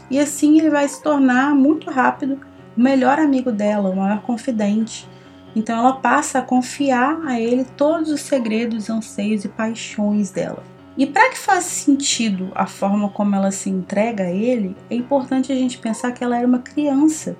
[0.08, 2.38] E assim ele vai se tornar muito rápido
[2.76, 5.08] o melhor amigo dela, o maior confidente,
[5.56, 10.62] então ela passa a confiar a ele todos os segredos, anseios e paixões dela.
[10.96, 15.50] E para que faça sentido a forma como ela se entrega a ele, é importante
[15.50, 17.36] a gente pensar que ela era uma criança.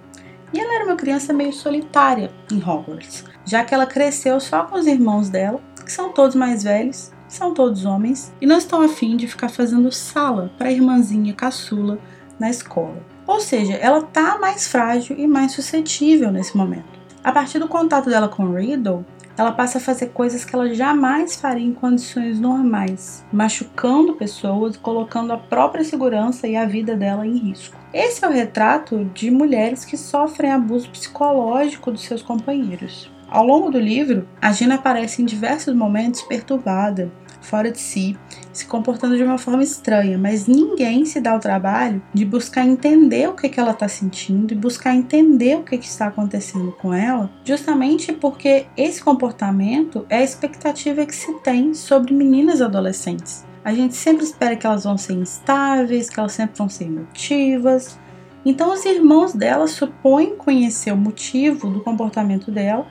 [0.52, 4.76] E ela era uma criança meio solitária em Hogwarts, já que ela cresceu só com
[4.76, 9.16] os irmãos dela, que são todos mais velhos, são todos homens, e não estão afim
[9.16, 11.98] de ficar fazendo sala para a irmãzinha caçula
[12.38, 13.02] na escola.
[13.26, 16.96] Ou seja, ela tá mais frágil e mais suscetível nesse momento.
[17.24, 19.04] A partir do contato dela com Riddle,
[19.36, 25.32] ela passa a fazer coisas que ela jamais faria em condições normais, machucando pessoas, colocando
[25.32, 27.76] a própria segurança e a vida dela em risco.
[27.92, 33.10] Esse é o retrato de mulheres que sofrem abuso psicológico dos seus companheiros.
[33.28, 37.10] Ao longo do livro, a Gina aparece em diversos momentos perturbada,
[37.46, 38.16] fora de si,
[38.52, 43.28] se comportando de uma forma estranha, mas ninguém se dá o trabalho de buscar entender
[43.28, 46.92] o que, que ela está sentindo e buscar entender o que, que está acontecendo com
[46.92, 53.44] ela, justamente porque esse comportamento é a expectativa que se tem sobre meninas adolescentes.
[53.64, 57.98] A gente sempre espera que elas vão ser instáveis, que elas sempre vão ser emotivas.
[58.44, 62.86] Então, os irmãos dela supõem conhecer o motivo do comportamento dela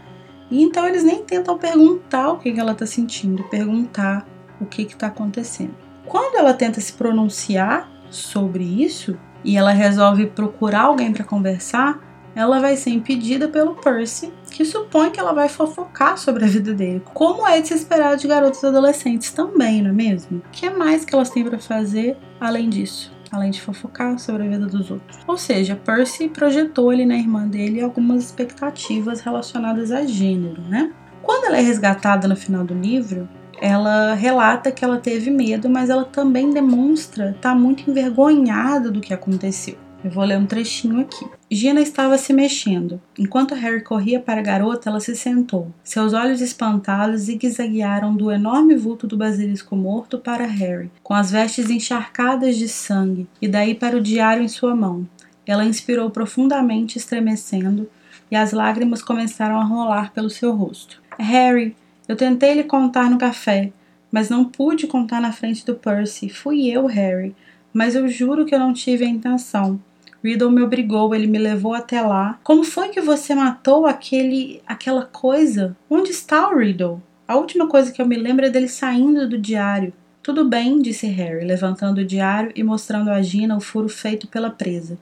[0.49, 4.27] e então eles nem tentam perguntar o que ela está sentindo, perguntar
[4.59, 5.75] o que está acontecendo.
[6.05, 11.99] Quando ela tenta se pronunciar sobre isso e ela resolve procurar alguém para conversar,
[12.35, 16.73] ela vai ser impedida pelo Percy, que supõe que ela vai fofocar sobre a vida
[16.73, 17.01] dele.
[17.13, 20.39] Como é de se esperar de garotos adolescentes também, não é mesmo?
[20.39, 23.13] O que mais que elas têm para fazer além disso?
[23.31, 25.17] Além de fofocar sobre a vida dos outros.
[25.25, 30.91] Ou seja, Percy projetou ali na irmã dele algumas expectativas relacionadas a gênero, né?
[31.21, 33.27] Quando ela é resgatada no final do livro,
[33.61, 39.01] ela relata que ela teve medo, mas ela também demonstra estar tá muito envergonhada do
[39.01, 39.77] que aconteceu.
[40.05, 41.25] Eu vou ler um trechinho aqui.
[41.49, 43.01] Gina estava se mexendo.
[43.17, 45.73] Enquanto Harry corria para a garota, ela se sentou.
[45.83, 51.71] Seus olhos espantados zigue-zaguearam do enorme vulto do basilisco morto para Harry, com as vestes
[51.71, 55.07] encharcadas de sangue, e daí para o diário em sua mão.
[55.43, 57.89] Ela inspirou profundamente, estremecendo,
[58.29, 61.01] e as lágrimas começaram a rolar pelo seu rosto.
[61.17, 61.75] Harry,
[62.07, 63.71] eu tentei lhe contar no café,
[64.11, 66.29] mas não pude contar na frente do Percy.
[66.29, 67.35] Fui eu, Harry.
[67.73, 69.79] Mas eu juro que eu não tive a intenção.
[70.23, 72.39] Riddle me obrigou, ele me levou até lá.
[72.43, 75.75] Como foi que você matou aquele aquela coisa?
[75.89, 77.01] Onde está o Riddle?
[77.27, 79.93] A última coisa que eu me lembro é dele saindo do diário.
[80.23, 84.49] Tudo bem, disse Harry, levantando o diário e mostrando a Gina o furo feito pela
[84.49, 84.97] presa.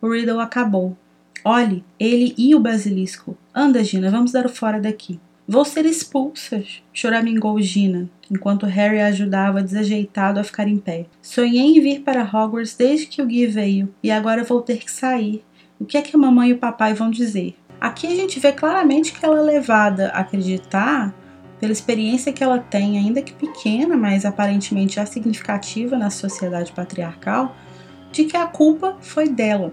[0.00, 0.96] O Riddle acabou.
[1.44, 3.36] Olhe, ele e o basilisco.
[3.52, 5.18] Anda, Gina, vamos dar o fora daqui.
[5.50, 11.06] Vou ser expulsa, choramingou Gina, enquanto Harry a ajudava desajeitado a ficar em pé.
[11.22, 14.90] Sonhei em vir para Hogwarts desde que o Gui veio, e agora vou ter que
[14.90, 15.42] sair.
[15.80, 17.56] O que é que a mamãe e o papai vão dizer?
[17.80, 21.14] Aqui a gente vê claramente que ela é levada a acreditar,
[21.58, 27.56] pela experiência que ela tem, ainda que pequena, mas aparentemente já significativa na sociedade patriarcal,
[28.12, 29.72] de que a culpa foi dela,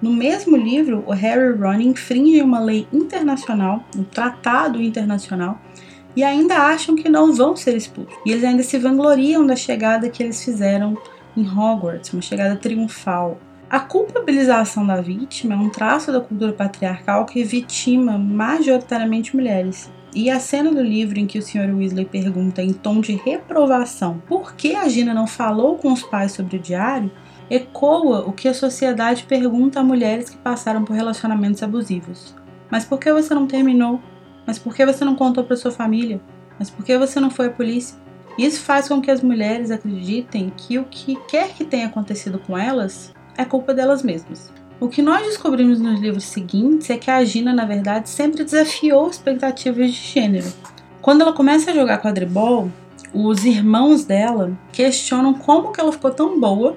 [0.00, 5.58] no mesmo livro, o Harry e Ron infringem uma lei internacional, um tratado internacional,
[6.14, 8.14] e ainda acham que não vão ser expulsos.
[8.24, 10.96] E eles ainda se vangloriam da chegada que eles fizeram
[11.36, 13.38] em Hogwarts, uma chegada triunfal.
[13.68, 19.90] A culpabilização da vítima é um traço da cultura patriarcal que vitima majoritariamente mulheres.
[20.14, 21.74] E a cena do livro em que o Sr.
[21.76, 26.32] Weasley pergunta em tom de reprovação por que a Gina não falou com os pais
[26.32, 27.10] sobre o diário
[27.50, 32.34] ecoa o que a sociedade pergunta a mulheres que passaram por relacionamentos abusivos.
[32.70, 34.00] Mas por que você não terminou?
[34.46, 36.20] Mas por que você não contou para sua família?
[36.58, 37.96] Mas por que você não foi à polícia?
[38.38, 42.56] Isso faz com que as mulheres acreditem que o que quer que tenha acontecido com
[42.56, 44.52] elas é culpa delas mesmas.
[44.78, 49.08] O que nós descobrimos nos livros seguintes é que a Gina, na verdade, sempre desafiou
[49.08, 50.52] expectativas de gênero.
[51.00, 52.70] Quando ela começa a jogar quadribol,
[53.14, 56.76] os irmãos dela questionam como que ela ficou tão boa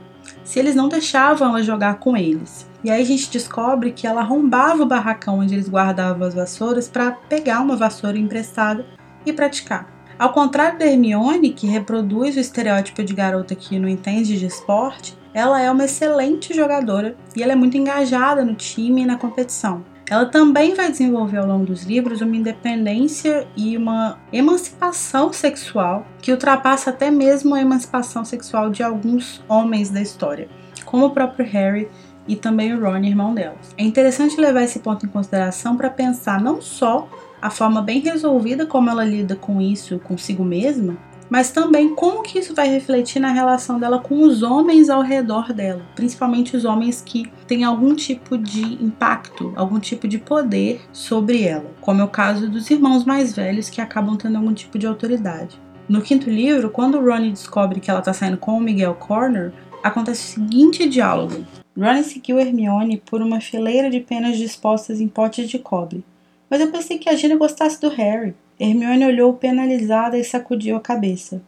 [0.50, 2.68] se eles não deixavam ela jogar com eles.
[2.84, 6.88] E aí a gente descobre que ela arrombava o barracão onde eles guardavam as vassouras
[6.88, 8.84] para pegar uma vassoura emprestada
[9.24, 9.88] e praticar.
[10.18, 15.16] Ao contrário da Hermione, que reproduz o estereótipo de garota que não entende de esporte,
[15.36, 19.86] ela é uma excelente jogadora e ela é muito engajada no time e na competição.
[20.10, 26.32] Ela também vai desenvolver ao longo dos livros uma independência e uma emancipação sexual que
[26.32, 30.50] ultrapassa até mesmo a emancipação sexual de alguns homens da história,
[30.84, 31.88] como o próprio Harry
[32.28, 33.56] e também o Ron, irmão dela.
[33.78, 37.08] É interessante levar esse ponto em consideração para pensar não só
[37.40, 40.98] a forma bem resolvida como ela lida com isso consigo mesma,
[41.30, 45.54] mas também como que isso vai refletir na relação dela com os homens ao redor
[45.54, 51.44] dela, principalmente os homens que têm algum tipo de impacto, algum tipo de poder sobre
[51.44, 54.88] ela, como é o caso dos irmãos mais velhos que acabam tendo algum tipo de
[54.88, 55.60] autoridade.
[55.88, 59.52] No quinto livro, quando Ronnie descobre que ela está saindo com o Miguel Corner,
[59.84, 61.46] acontece o seguinte diálogo.
[61.76, 66.04] Ronnie seguiu Hermione por uma fileira de penas dispostas em potes de cobre.
[66.50, 68.36] Mas eu pensei que a Gina gostasse do Harry.
[68.60, 71.42] Hermione olhou penalizada e sacudiu a cabeça.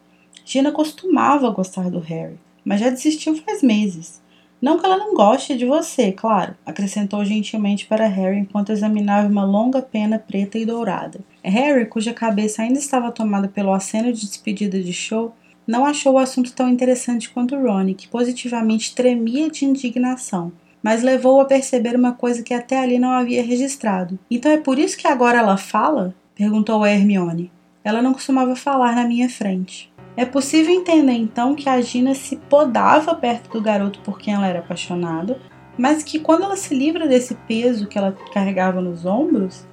[0.45, 4.21] Gina costumava gostar do Harry, mas já desistiu faz meses.
[4.62, 9.43] Não que ela não goste de você, claro, acrescentou gentilmente para Harry enquanto examinava uma
[9.43, 11.19] longa pena preta e dourada.
[11.43, 15.34] Harry, cuja cabeça ainda estava tomada pelo aceno de despedida de show,
[15.65, 21.41] não achou o assunto tão interessante quanto Ron, que positivamente tremia de indignação, mas levou
[21.41, 24.19] a perceber uma coisa que até ali não havia registrado.
[24.30, 26.13] Então é por isso que agora ela fala?
[26.41, 27.51] Perguntou a Hermione.
[27.84, 29.93] Ela não costumava falar na minha frente.
[30.17, 34.47] É possível entender então que a Gina se podava perto do garoto por quem ela
[34.47, 35.39] era apaixonada,
[35.77, 39.67] mas que quando ela se livra desse peso que ela carregava nos ombros,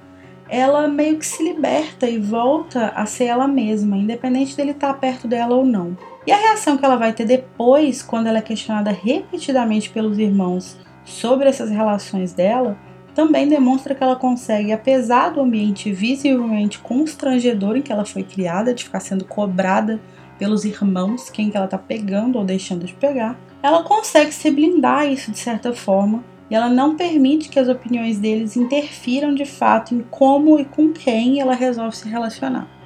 [0.47, 5.27] ela meio que se liberta e volta a ser ela mesma, independente dele estar perto
[5.27, 5.97] dela ou não.
[6.27, 10.77] E a reação que ela vai ter depois, quando ela é questionada repetidamente pelos irmãos
[11.03, 12.77] sobre essas relações dela,
[13.19, 18.73] também demonstra que ela consegue, apesar do ambiente visivelmente constrangedor em que ela foi criada,
[18.73, 19.99] de ficar sendo cobrada
[20.37, 25.11] pelos irmãos, quem que ela tá pegando ou deixando de pegar, ela consegue se blindar
[25.11, 29.93] isso de certa forma e ela não permite que as opiniões deles interfiram de fato
[29.93, 32.78] em como e com quem ela resolve se relacionar.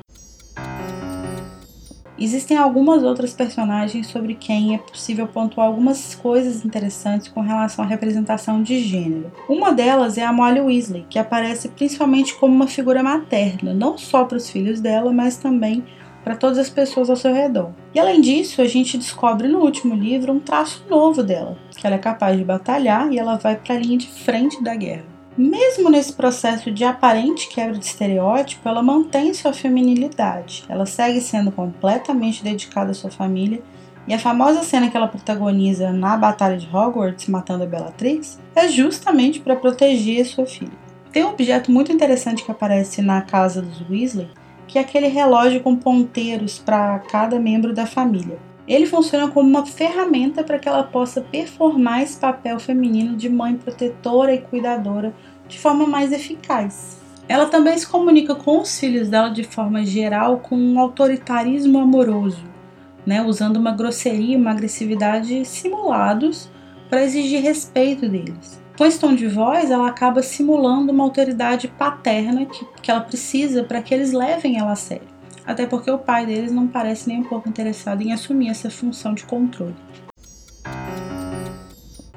[2.23, 7.88] Existem algumas outras personagens sobre quem é possível pontuar algumas coisas interessantes com relação à
[7.88, 9.29] representação de gênero.
[9.49, 14.23] Uma delas é a Molly Weasley, que aparece principalmente como uma figura materna, não só
[14.23, 15.83] para os filhos dela, mas também
[16.23, 17.73] para todas as pessoas ao seu redor.
[17.93, 21.97] E além disso, a gente descobre no último livro um traço novo dela, que ela
[21.97, 25.12] é capaz de batalhar e ela vai para a linha de frente da guerra.
[25.35, 30.63] Mesmo nesse processo de aparente quebra de estereótipo, ela mantém sua feminilidade.
[30.69, 33.61] Ela segue sendo completamente dedicada à sua família.
[34.07, 38.67] E a famosa cena que ela protagoniza na Batalha de Hogwarts, matando a Bellatrix, é
[38.67, 40.77] justamente para proteger sua filha.
[41.11, 44.29] Tem um objeto muito interessante que aparece na casa dos Weasley,
[44.67, 48.37] que é aquele relógio com ponteiros para cada membro da família.
[48.67, 53.56] Ele funciona como uma ferramenta para que ela possa performar esse papel feminino de mãe
[53.56, 55.13] protetora e cuidadora
[55.47, 56.97] de forma mais eficaz.
[57.28, 62.43] Ela também se comunica com os filhos dela de forma geral com um autoritarismo amoroso,
[63.06, 66.49] né, usando uma grosseria e uma agressividade simulados
[66.89, 68.62] para exigir respeito deles.
[68.78, 73.63] Com esse tom de voz, ela acaba simulando uma autoridade paterna que, que ela precisa
[73.63, 75.12] para que eles levem ela a sério
[75.45, 79.13] até porque o pai deles não parece nem um pouco interessado em assumir essa função
[79.13, 79.75] de controle.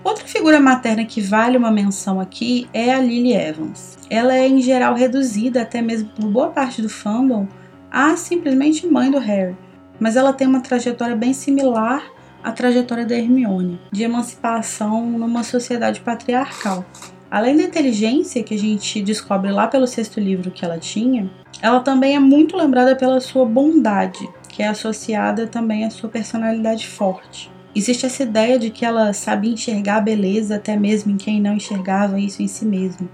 [0.03, 3.99] Outra figura materna que vale uma menção aqui é a Lily Evans.
[4.09, 7.49] Ela é em geral reduzida, até mesmo por boa parte do fandom,
[7.91, 9.57] a simplesmente mãe do Harry,
[9.99, 12.03] mas ela tem uma trajetória bem similar
[12.43, 16.85] à trajetória da Hermione, de emancipação numa sociedade patriarcal.
[17.31, 21.29] Além da inteligência que a gente descobre lá pelo sexto livro que ela tinha,
[21.61, 26.87] ela também é muito lembrada pela sua bondade, que é associada também à sua personalidade
[26.87, 27.51] forte.
[27.75, 31.55] Existe essa ideia de que ela sabe enxergar a beleza até mesmo em quem não
[31.55, 33.09] enxergava isso em si mesmo.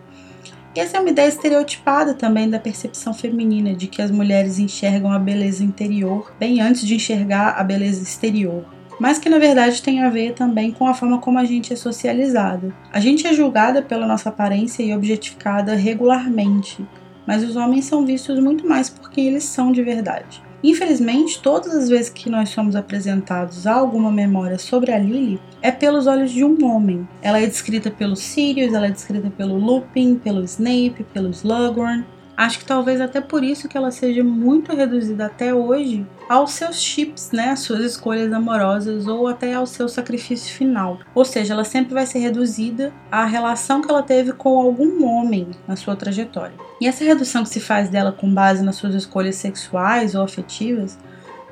[0.74, 5.12] E essa é uma ideia estereotipada também da percepção feminina, de que as mulheres enxergam
[5.12, 8.64] a beleza interior bem antes de enxergar a beleza exterior.
[9.02, 11.76] Mas que na verdade tem a ver também com a forma como a gente é
[11.76, 12.72] socializada.
[12.92, 16.86] A gente é julgada pela nossa aparência e objetificada regularmente,
[17.26, 20.40] mas os homens são vistos muito mais por quem eles são de verdade.
[20.62, 25.72] Infelizmente, todas as vezes que nós somos apresentados a alguma memória sobre a Lily, é
[25.72, 27.08] pelos olhos de um homem.
[27.20, 32.04] Ela é descrita pelo Sirius, ela é descrita pelo Lupin, pelo Snape, pelo Slughorn.
[32.42, 36.82] Acho que talvez até por isso que ela seja muito reduzida até hoje aos seus
[36.82, 40.98] chips, né, suas escolhas amorosas ou até ao seu sacrifício final.
[41.14, 45.52] Ou seja, ela sempre vai ser reduzida à relação que ela teve com algum homem
[45.68, 46.56] na sua trajetória.
[46.80, 50.98] E essa redução que se faz dela com base nas suas escolhas sexuais ou afetivas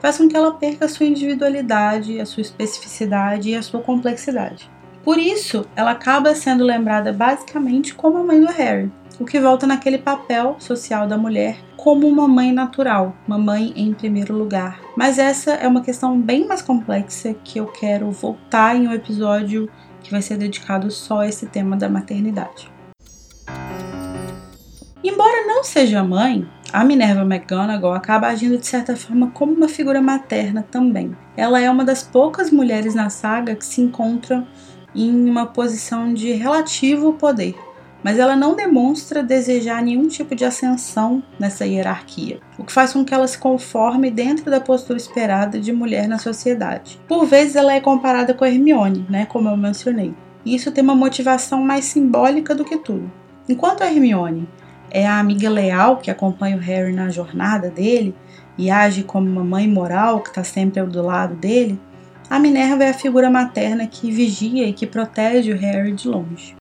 [0.00, 4.68] faz com que ela perca a sua individualidade, a sua especificidade e a sua complexidade.
[5.04, 9.66] Por isso, ela acaba sendo lembrada basicamente como a mãe do Harry, o que volta
[9.66, 14.78] naquele papel social da mulher como uma mãe natural, uma mãe em primeiro lugar.
[14.94, 19.66] Mas essa é uma questão bem mais complexa que eu quero voltar em um episódio
[20.02, 22.70] que vai ser dedicado só a esse tema da maternidade.
[25.02, 30.02] Embora não seja mãe, a Minerva McGonagall acaba agindo de certa forma como uma figura
[30.02, 31.16] materna também.
[31.34, 34.46] Ela é uma das poucas mulheres na saga que se encontra
[34.94, 37.54] em uma posição de relativo poder,
[38.02, 43.04] mas ela não demonstra desejar nenhum tipo de ascensão nessa hierarquia, o que faz com
[43.04, 47.00] que ela se conforme dentro da postura esperada de mulher na sociedade.
[47.06, 50.14] Por vezes ela é comparada com Hermione, né, como eu mencionei,
[50.44, 53.10] e isso tem uma motivação mais simbólica do que tudo.
[53.48, 54.48] Enquanto a Hermione
[54.90, 58.14] é a amiga leal que acompanha o Harry na jornada dele
[58.58, 61.78] e age como uma mãe moral que está sempre do lado dele,
[62.30, 66.54] a Minerva é a figura materna que vigia e que protege o Harry de longe.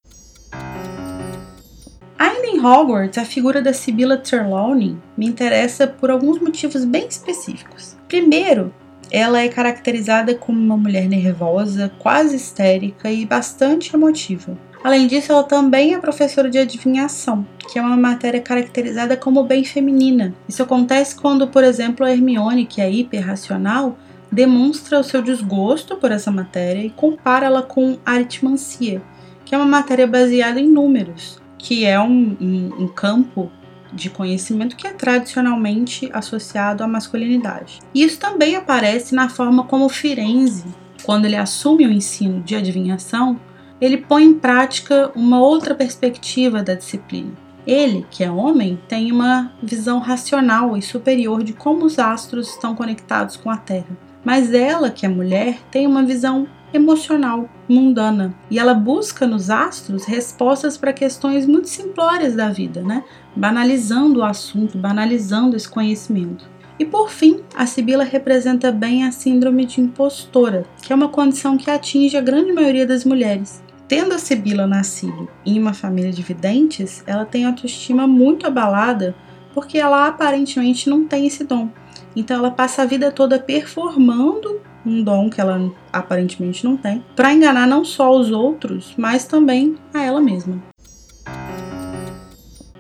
[2.60, 7.96] Em Hogwarts, a figura da Sibylla Trelawney me interessa por alguns motivos bem específicos.
[8.08, 8.74] Primeiro,
[9.10, 14.58] ela é caracterizada como uma mulher nervosa, quase histérica e bastante emotiva.
[14.84, 19.64] Além disso, ela também é professora de adivinhação, que é uma matéria caracterizada como bem
[19.64, 20.34] feminina.
[20.48, 23.98] Isso acontece quando, por exemplo, a Hermione, que é hiperracional,
[24.32, 29.02] demonstra o seu desgosto por essa matéria e compara ela com aritmancia,
[29.46, 33.52] que é uma matéria baseada em números que é um, um, um campo
[33.92, 37.80] de conhecimento que é tradicionalmente associado à masculinidade.
[37.94, 40.66] Isso também aparece na forma como Firenze,
[41.04, 43.40] quando ele assume o ensino de adivinhação,
[43.80, 47.34] ele põe em prática uma outra perspectiva da disciplina.
[47.68, 52.76] Ele, que é homem, tem uma visão racional e superior de como os astros estão
[52.76, 54.09] conectados com a Terra.
[54.30, 58.32] Mas ela, que é mulher, tem uma visão emocional, mundana.
[58.48, 63.04] E ela busca nos astros respostas para questões muito simplórias da vida, né?
[63.36, 66.48] Banalizando o assunto, banalizando esse conhecimento.
[66.78, 71.58] E por fim, a Sibila representa bem a síndrome de impostora, que é uma condição
[71.58, 73.64] que atinge a grande maioria das mulheres.
[73.88, 79.16] Tendo a Sibila nascido em uma família de videntes, ela tem autoestima muito abalada
[79.56, 81.72] porque ela aparentemente não tem esse dom.
[82.20, 87.34] Então ela passa a vida toda performando um dom que ela aparentemente não tem, para
[87.34, 90.62] enganar não só os outros, mas também a ela mesma.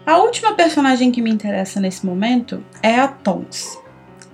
[0.06, 3.80] A última personagem que me interessa nesse momento é a Tonks.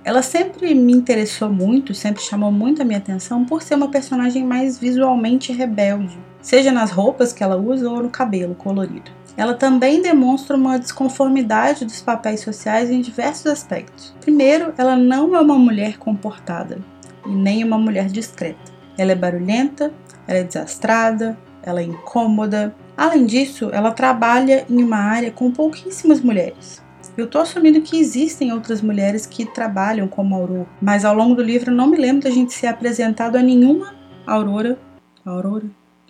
[0.04, 4.44] Ela sempre me interessou muito, sempre chamou muito a minha atenção por ser uma personagem
[4.44, 9.10] mais visualmente rebelde, seja nas roupas que ela usa ou no cabelo colorido.
[9.36, 14.14] Ela também demonstra uma desconformidade dos papéis sociais em diversos aspectos.
[14.20, 16.78] Primeiro, ela não é uma mulher comportada
[17.26, 18.72] e nem uma mulher discreta.
[18.96, 19.92] Ela é barulhenta,
[20.26, 22.74] ela é desastrada, ela é incômoda.
[22.96, 26.82] Além disso, ela trabalha em uma área com pouquíssimas mulheres.
[27.16, 31.42] Eu tô assumindo que existem outras mulheres que trabalham como Aurora, mas ao longo do
[31.42, 33.94] livro não me lembro da gente ser apresentado a nenhuma
[34.26, 34.78] Aurora,
[35.24, 35.64] Aurora,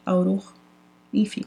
[0.04, 0.42] Aurora,
[1.14, 1.44] enfim,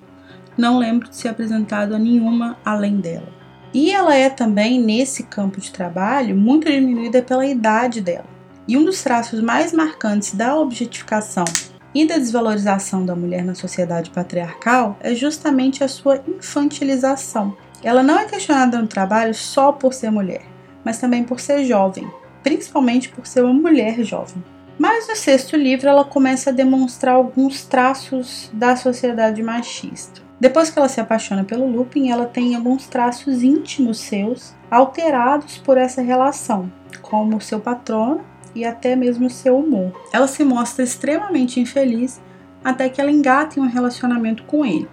[0.60, 3.28] não lembro de ser apresentado a nenhuma além dela.
[3.74, 8.26] E ela é também, nesse campo de trabalho, muito diminuída pela idade dela.
[8.68, 11.46] E um dos traços mais marcantes da objetificação
[11.94, 17.56] e da desvalorização da mulher na sociedade patriarcal é justamente a sua infantilização.
[17.84, 20.44] Ela não é questionada no trabalho só por ser mulher,
[20.84, 22.08] mas também por ser jovem,
[22.44, 24.44] principalmente por ser uma mulher jovem.
[24.78, 30.29] Mas no sexto livro ela começa a demonstrar alguns traços da sociedade machista.
[30.40, 35.78] Depois que ela se apaixona pelo Lupin, ela tem alguns traços íntimos seus alterados por
[35.78, 36.72] essa relação,
[37.02, 38.22] como seu patrono
[38.56, 39.92] e até mesmo seu humor.
[40.14, 42.22] Ela se mostra extremamente infeliz
[42.64, 44.88] até que ela engata em um relacionamento com ele.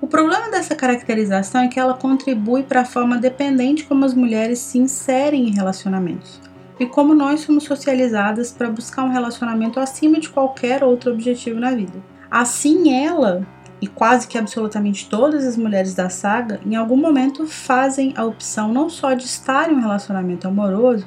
[0.00, 4.58] O problema dessa caracterização é que ela contribui para a forma dependente como as mulheres
[4.58, 6.40] se inserem em relacionamentos
[6.78, 11.70] e como nós somos socializadas para buscar um relacionamento acima de qualquer outro objetivo na
[11.70, 12.02] vida.
[12.28, 13.46] Assim, ela
[13.82, 18.72] e quase que absolutamente todas as mulheres da saga, em algum momento fazem a opção
[18.72, 21.04] não só de estar em um relacionamento amoroso,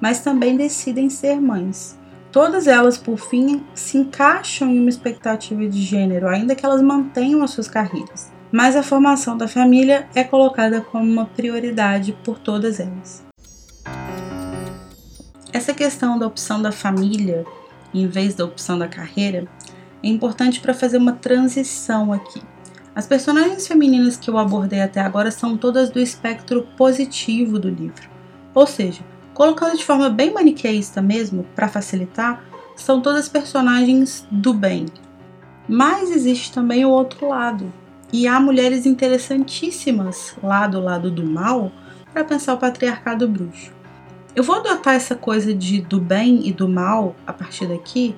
[0.00, 1.96] mas também decidem ser mães.
[2.32, 7.44] Todas elas, por fim, se encaixam em uma expectativa de gênero, ainda que elas mantenham
[7.44, 8.34] as suas carreiras.
[8.52, 13.24] mas a formação da família é colocada como uma prioridade por todas elas.
[15.52, 17.44] Essa questão da opção da família
[17.92, 19.46] em vez da opção da carreira
[20.02, 22.42] é importante para fazer uma transição aqui.
[22.94, 28.08] As personagens femininas que eu abordei até agora são todas do espectro positivo do livro,
[28.54, 29.02] ou seja,
[29.34, 32.42] colocando de forma bem maniqueísta mesmo, para facilitar,
[32.74, 34.86] são todas personagens do bem.
[35.68, 37.70] Mas existe também o outro lado,
[38.12, 41.70] e há mulheres interessantíssimas lá do lado do mal
[42.12, 43.72] para pensar o patriarcado bruxo.
[44.34, 48.14] Eu vou adotar essa coisa de do bem e do mal a partir daqui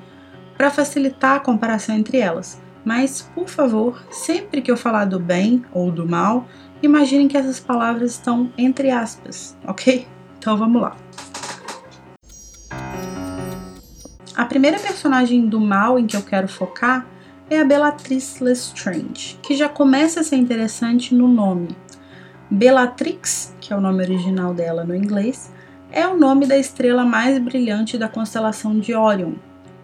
[0.59, 2.61] para facilitar a comparação entre elas.
[2.84, 6.48] Mas, por favor, sempre que eu falar do bem ou do mal,
[6.82, 10.06] imaginem que essas palavras estão entre aspas, ok?
[10.38, 10.96] Então vamos lá.
[14.34, 17.06] A primeira personagem do mal em que eu quero focar
[17.50, 21.76] é a Bellatrix Lestrange, que já começa a ser interessante no nome.
[22.50, 25.52] Bellatrix, que é o nome original dela no inglês,
[25.90, 29.32] é o nome da estrela mais brilhante da constelação de Orion,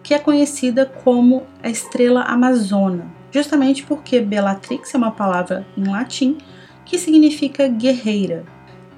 [0.05, 6.37] que é conhecida como a estrela amazona, justamente porque Bellatrix é uma palavra em latim
[6.85, 8.45] que significa guerreira.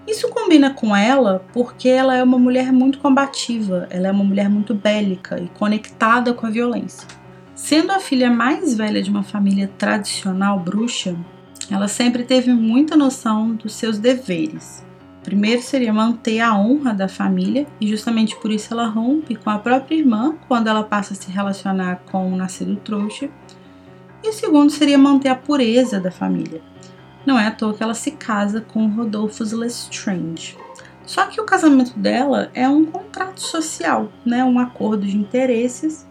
[0.05, 4.49] Isso combina com ela porque ela é uma mulher muito combativa, ela é uma mulher
[4.49, 7.07] muito bélica e conectada com a violência.
[7.55, 11.15] Sendo a filha mais velha de uma família tradicional bruxa,
[11.71, 14.85] ela sempre teve muita noção dos seus deveres.
[15.27, 19.59] Primeiro seria manter a honra da família, e justamente por isso ela rompe com a
[19.59, 23.29] própria irmã quando ela passa a se relacionar com o nascido trouxa.
[24.23, 26.61] E o segundo seria manter a pureza da família.
[27.25, 30.57] Não é à toa que ela se casa com Rodolphus Lestrange.
[31.05, 34.45] Só que o casamento dela é um contrato social, né?
[34.45, 36.07] um acordo de interesses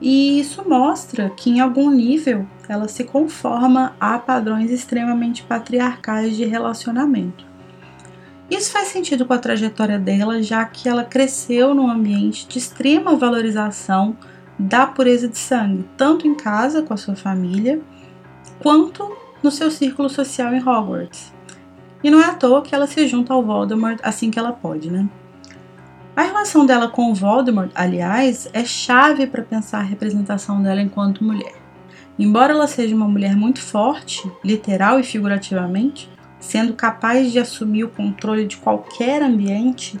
[0.00, 6.44] e isso mostra que, em algum nível, ela se conforma a padrões extremamente patriarcais de
[6.44, 7.53] relacionamento.
[8.50, 13.16] Isso faz sentido com a trajetória dela, já que ela cresceu num ambiente de extrema
[13.16, 14.16] valorização
[14.58, 17.80] da pureza de sangue, tanto em casa com a sua família,
[18.60, 21.32] quanto no seu círculo social em Hogwarts.
[22.02, 24.90] E não é à toa que ela se junta ao Voldemort assim que ela pode,
[24.90, 25.08] né?
[26.14, 31.24] A relação dela com o Voldemort, aliás, é chave para pensar a representação dela enquanto
[31.24, 31.54] mulher.
[32.16, 36.08] Embora ela seja uma mulher muito forte, literal e figurativamente,
[36.46, 39.98] sendo capaz de assumir o controle de qualquer ambiente,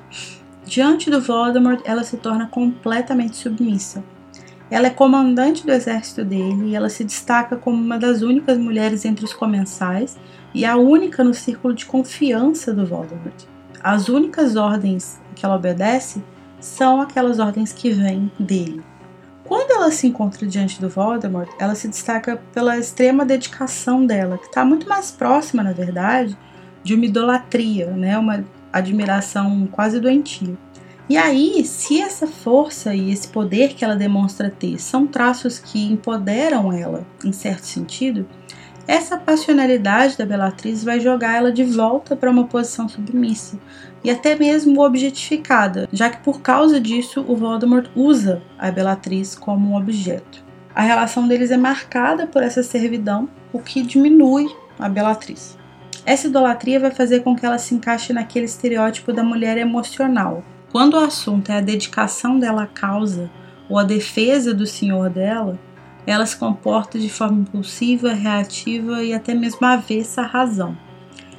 [0.64, 4.04] diante do Voldemort ela se torna completamente submissa.
[4.70, 9.04] Ela é comandante do exército dele e ela se destaca como uma das únicas mulheres
[9.04, 10.18] entre os comensais
[10.54, 13.44] e a única no círculo de confiança do Voldemort.
[13.82, 16.22] As únicas ordens que ela obedece
[16.60, 18.82] são aquelas ordens que vêm dele.
[19.44, 24.46] Quando ela se encontra diante do Voldemort, ela se destaca pela extrema dedicação dela, que
[24.46, 26.36] está muito mais próxima, na verdade,
[26.82, 28.16] de uma idolatria, né?
[28.16, 30.56] uma admiração quase doentia.
[31.08, 35.92] E aí, se essa força e esse poder que ela demonstra ter são traços que
[35.92, 38.26] empoderam ela, em certo sentido,
[38.86, 43.58] essa passionalidade da Bellatrix vai jogar ela de volta para uma posição submissa
[44.04, 49.70] e até mesmo objetificada, já que por causa disso o Voldemort usa a Bellatrix como
[49.70, 50.44] um objeto.
[50.74, 54.46] A relação deles é marcada por essa servidão, o que diminui
[54.78, 55.56] a Bellatrix.
[56.04, 60.44] Essa idolatria vai fazer com que ela se encaixe naquele estereótipo da mulher emocional.
[60.70, 63.30] Quando o assunto é a dedicação dela à causa
[63.70, 65.58] ou a defesa do senhor dela,
[66.06, 70.76] ela se comporta de forma impulsiva, reativa e até mesmo avessa à razão.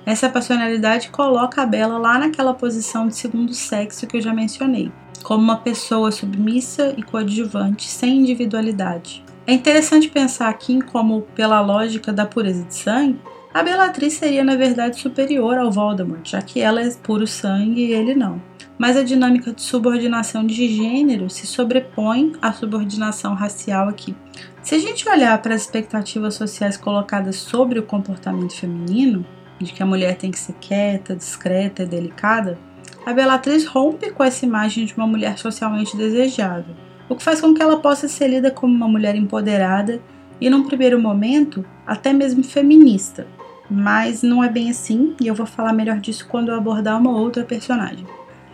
[0.06, 4.92] Essa passionalidade coloca a Bela lá naquela posição de segundo sexo que eu já mencionei,
[5.24, 9.24] como uma pessoa submissa e coadjuvante, sem individualidade.
[9.48, 13.20] É interessante pensar aqui em como, pela lógica da pureza de sangue,
[13.54, 17.94] a Bellatrix seria na verdade superior ao Voldemort, já que ela é puro sangue e
[17.94, 18.42] ele não
[18.78, 24.16] mas a dinâmica de subordinação de gênero se sobrepõe à subordinação racial aqui.
[24.62, 29.26] Se a gente olhar para as expectativas sociais colocadas sobre o comportamento feminino,
[29.60, 32.58] de que a mulher tem que ser quieta, discreta e delicada,
[33.06, 36.76] a Bellatrix rompe com essa imagem de uma mulher socialmente desejável,
[37.08, 40.02] o que faz com que ela possa ser lida como uma mulher empoderada
[40.42, 43.28] e, num primeiro momento, até mesmo feminista.
[43.70, 47.12] Mas não é bem assim, e eu vou falar melhor disso quando eu abordar uma
[47.12, 48.06] outra personagem.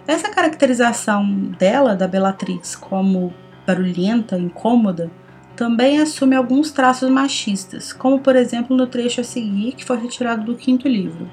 [0.07, 1.25] Essa caracterização
[1.57, 3.33] dela, da Bellatrix, como
[3.65, 5.09] barulhenta, incômoda,
[5.61, 10.43] também assume alguns traços machistas, como por exemplo no trecho a seguir, que foi retirado
[10.43, 11.29] do quinto livro.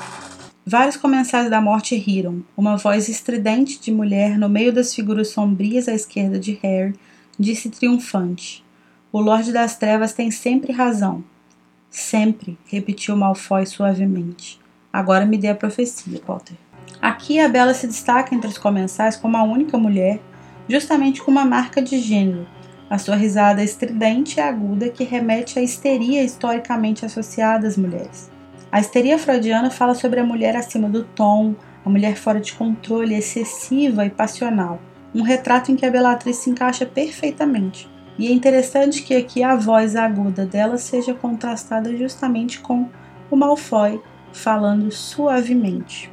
[0.67, 2.45] Vários comensais da morte riram.
[2.55, 6.93] Uma voz estridente de mulher no meio das figuras sombrias à esquerda de Harry
[7.39, 8.63] disse triunfante:
[9.11, 11.25] O Lorde das Trevas tem sempre razão.
[11.89, 14.61] Sempre, repetiu Malfoy suavemente.
[14.93, 16.55] Agora me dê a profecia, Potter.
[17.01, 20.21] Aqui a Bela se destaca entre os comensais como a única mulher,
[20.69, 22.47] justamente com uma marca de gênero,
[22.89, 28.31] a sua risada estridente e aguda que remete à histeria historicamente associada às mulheres.
[28.71, 33.15] A histeria freudiana fala sobre a mulher acima do tom, a mulher fora de controle,
[33.15, 34.81] excessiva e passional.
[35.15, 37.89] Um retrato em que a Bellatrix se encaixa perfeitamente.
[38.19, 42.89] E é interessante que aqui a voz aguda dela seja contrastada justamente com
[43.31, 44.01] o Malfoy
[44.33, 46.13] falando suavemente.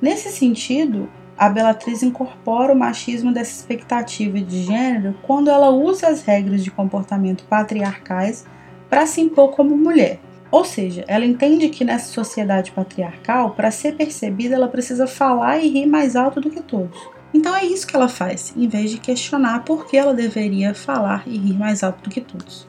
[0.00, 6.22] Nesse sentido, a Bellatrix incorpora o machismo dessa expectativa de gênero quando ela usa as
[6.22, 8.44] regras de comportamento patriarcais
[8.88, 10.20] para se impor como mulher.
[10.50, 15.68] Ou seja, ela entende que nessa sociedade patriarcal, para ser percebida, ela precisa falar e
[15.68, 16.98] rir mais alto do que todos.
[17.32, 21.22] Então é isso que ela faz, em vez de questionar por que ela deveria falar
[21.26, 22.68] e rir mais alto do que todos.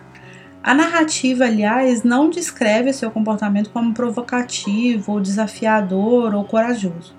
[0.64, 7.14] A narrativa, aliás, não descreve seu comportamento como provocativo, ou desafiador ou corajoso.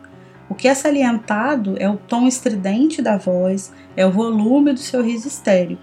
[0.48, 5.02] O que é salientado é o tom estridente da voz, é o volume do seu
[5.02, 5.78] riso estéreo.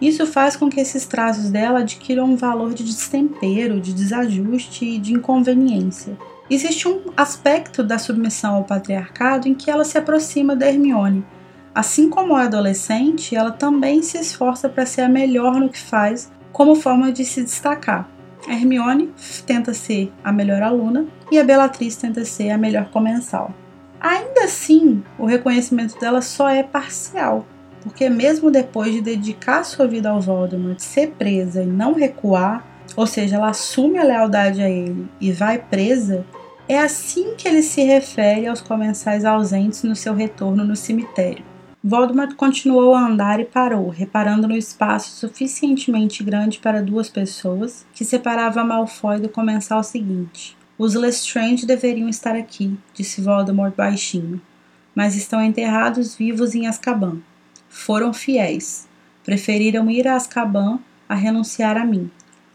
[0.00, 4.98] Isso faz com que esses traços dela adquiram um valor de destempero, de desajuste e
[4.98, 6.18] de inconveniência.
[6.50, 11.24] Existe um aspecto da submissão ao patriarcado em que ela se aproxima da Hermione.
[11.74, 16.30] Assim como é adolescente, ela também se esforça para ser a melhor no que faz,
[16.52, 18.10] como forma de se destacar.
[18.46, 19.10] A Hermione
[19.46, 23.54] tenta ser a melhor aluna e a Bellatrix tenta ser a melhor comensal.
[24.02, 27.46] Ainda assim, o reconhecimento dela só é parcial,
[27.84, 33.06] porque mesmo depois de dedicar sua vida ao Voldemort, ser presa e não recuar, ou
[33.06, 36.26] seja, ela assume a lealdade a ele e vai presa,
[36.68, 41.44] é assim que ele se refere aos comensais ausentes no seu retorno no cemitério.
[41.80, 48.04] Voldemort continuou a andar e parou, reparando no espaço suficientemente grande para duas pessoas que
[48.04, 50.56] separava Malfoy do comensal seguinte.
[50.78, 54.40] Os Lestrange deveriam estar aqui, disse Voldemort baixinho,
[54.94, 57.18] mas estão enterrados vivos em Azkaban.
[57.68, 58.88] Foram fiéis.
[59.22, 62.10] Preferiram ir a Azkaban a renunciar a mim.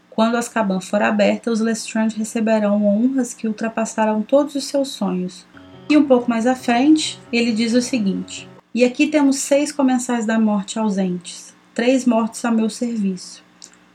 [0.09, 5.45] Quando Azkaban for aberta, os Lestrange receberão honras que ultrapassaram todos os seus sonhos.
[5.88, 10.26] E um pouco mais à frente, ele diz o seguinte: E aqui temos seis comensais
[10.26, 13.43] da morte ausentes, três mortos a meu serviço.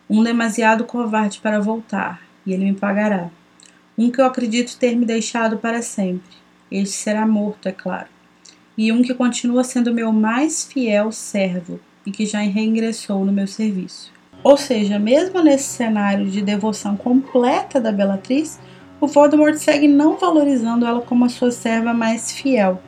[0.09, 3.31] Um demasiado covarde para voltar, e ele me pagará
[3.97, 6.37] um que eu acredito ter me deixado para sempre.
[6.71, 8.09] Este será morto, é claro.
[8.77, 13.47] E um que continua sendo meu mais fiel servo e que já reingressou no meu
[13.47, 14.13] serviço.
[14.43, 18.59] Ou seja, mesmo nesse cenário de devoção completa da Bellatrix,
[19.01, 22.83] o Voldemort segue não valorizando ela como a sua serva mais fiel.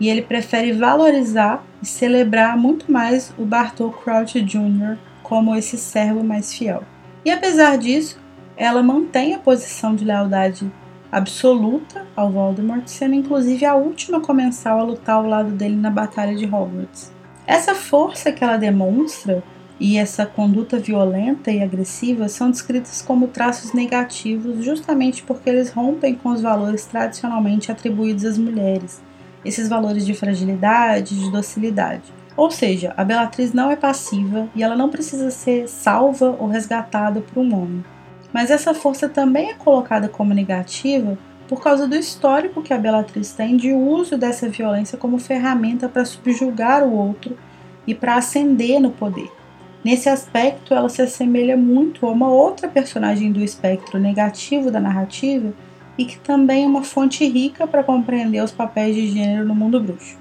[0.00, 4.96] E ele prefere valorizar e celebrar muito mais o Bartol Crouch Jr.
[5.22, 6.82] como esse servo mais fiel.
[7.24, 8.18] E apesar disso,
[8.56, 10.70] ela mantém a posição de lealdade
[11.10, 16.34] absoluta ao Voldemort, sendo inclusive a última comensal a lutar ao lado dele na Batalha
[16.34, 17.12] de Hogwarts.
[17.46, 19.42] Essa força que ela demonstra
[19.78, 26.14] e essa conduta violenta e agressiva são descritas como traços negativos justamente porque eles rompem
[26.14, 29.02] com os valores tradicionalmente atribuídos às mulheres,
[29.44, 32.12] esses valores de fragilidade, de docilidade.
[32.36, 37.20] Ou seja, a Bellatrix não é passiva e ela não precisa ser salva ou resgatada
[37.20, 37.93] por um homem
[38.34, 41.16] mas essa força também é colocada como negativa
[41.46, 46.04] por causa do histórico que a Bellatrix tem de uso dessa violência como ferramenta para
[46.04, 47.38] subjugar o outro
[47.86, 49.30] e para ascender no poder.
[49.84, 55.52] Nesse aspecto, ela se assemelha muito a uma outra personagem do espectro negativo da narrativa
[55.96, 59.78] e que também é uma fonte rica para compreender os papéis de gênero no mundo
[59.80, 60.18] bruxo.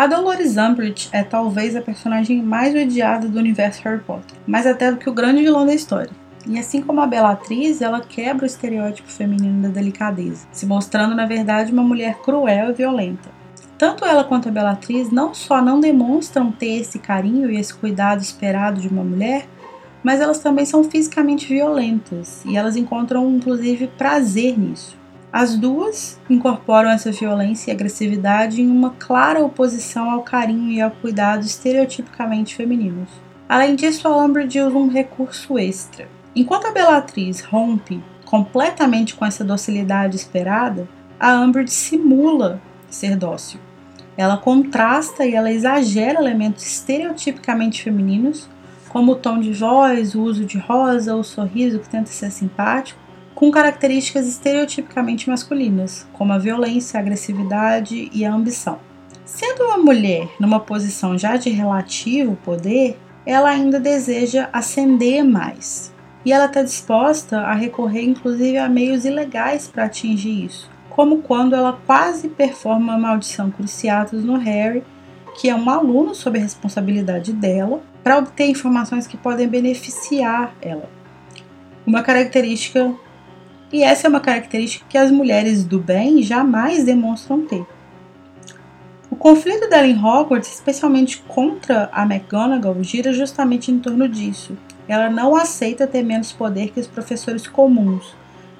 [0.00, 4.90] A Dolores Umbridge é talvez a personagem mais odiada do universo Harry Potter, mais até
[4.90, 6.10] do que o grande vilão da história.
[6.46, 11.26] E assim como a Bellatrix, ela quebra o estereótipo feminino da delicadeza, se mostrando na
[11.26, 13.28] verdade uma mulher cruel e violenta.
[13.76, 18.22] Tanto ela quanto a Bellatrix não só não demonstram ter esse carinho e esse cuidado
[18.22, 19.46] esperado de uma mulher,
[20.02, 24.98] mas elas também são fisicamente violentas e elas encontram inclusive prazer nisso.
[25.32, 30.90] As duas incorporam essa violência e agressividade em uma clara oposição ao carinho e ao
[30.90, 33.10] cuidado estereotipicamente femininos.
[33.48, 36.08] Além disso, a Umbridge usa um recurso extra.
[36.34, 43.60] Enquanto a Bellatrix rompe completamente com essa docilidade esperada, a Umbridge simula ser dócil.
[44.16, 48.48] Ela contrasta e ela exagera elementos estereotipicamente femininos,
[48.88, 52.98] como o tom de voz, o uso de rosa, o sorriso que tenta ser simpático,
[53.40, 58.78] com características estereotipicamente masculinas, como a violência, a agressividade e a ambição.
[59.24, 65.90] Sendo uma mulher numa posição já de relativo poder, ela ainda deseja ascender mais.
[66.22, 71.56] e ela está disposta a recorrer inclusive a meios ilegais para atingir isso, como quando
[71.56, 74.84] ela quase performa a maldição cruciatus no Harry,
[75.40, 80.90] que é um aluno sob a responsabilidade dela, para obter informações que podem beneficiar ela.
[81.86, 82.94] Uma característica,
[83.72, 87.64] e essa é uma característica que as mulheres do bem jamais demonstram ter.
[89.10, 94.56] O conflito dela em Hogwarts, especialmente contra a McGonagall, gira justamente em torno disso
[94.92, 98.12] ela não aceita ter menos poder que os professores comuns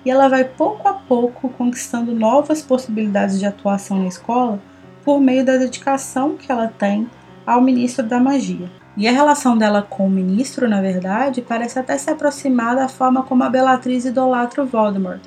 [0.04, 4.62] e ela vai pouco a pouco conquistando novas possibilidades de atuação na escola
[5.04, 7.11] por meio da dedicação que ela tem
[7.44, 8.70] ao ministro da magia.
[9.01, 13.22] E a relação dela com o ministro, na verdade, parece até se aproximar da forma
[13.22, 15.22] como a Bellatrix idolatra o Voldemort.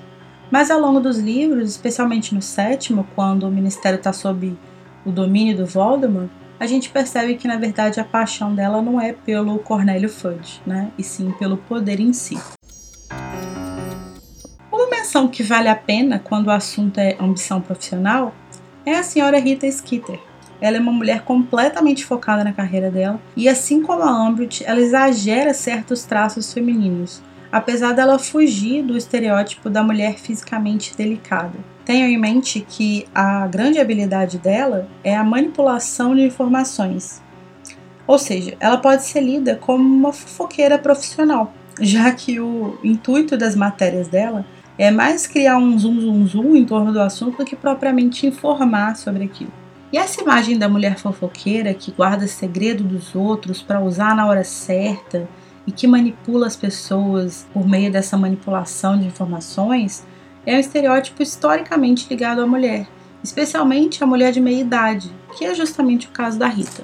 [0.52, 4.56] Mas ao longo dos livros, especialmente no sétimo, quando o ministério está sob
[5.04, 9.12] o domínio do Voldemort, a gente percebe que na verdade a paixão dela não é
[9.12, 10.92] pelo Cornélio Fudge, né?
[10.96, 12.38] E sim pelo poder em si.
[14.72, 18.36] Uma menção que vale a pena quando o assunto é ambição profissional
[18.86, 20.20] é a senhora Rita Skeeter.
[20.64, 24.80] Ela é uma mulher completamente focada na carreira dela e, assim como a Umbridge, ela
[24.80, 31.60] exagera certos traços femininos, apesar dela fugir do estereótipo da mulher fisicamente delicada.
[31.84, 37.22] Tenham em mente que a grande habilidade dela é a manipulação de informações.
[38.08, 41.52] Ou seja, ela pode ser lida como uma fofoqueira profissional,
[41.82, 44.46] já que o intuito das matérias dela
[44.78, 48.96] é mais criar um zoom zoom zoom em torno do assunto do que propriamente informar
[48.96, 49.63] sobre aquilo.
[49.94, 54.44] E essa imagem da mulher fofoqueira que guarda segredo dos outros para usar na hora
[54.44, 55.30] certa
[55.68, 60.04] e que manipula as pessoas por meio dessa manipulação de informações
[60.48, 62.88] é um estereótipo historicamente ligado à mulher,
[63.24, 66.84] especialmente à mulher de meia idade, que é justamente o caso da Rita.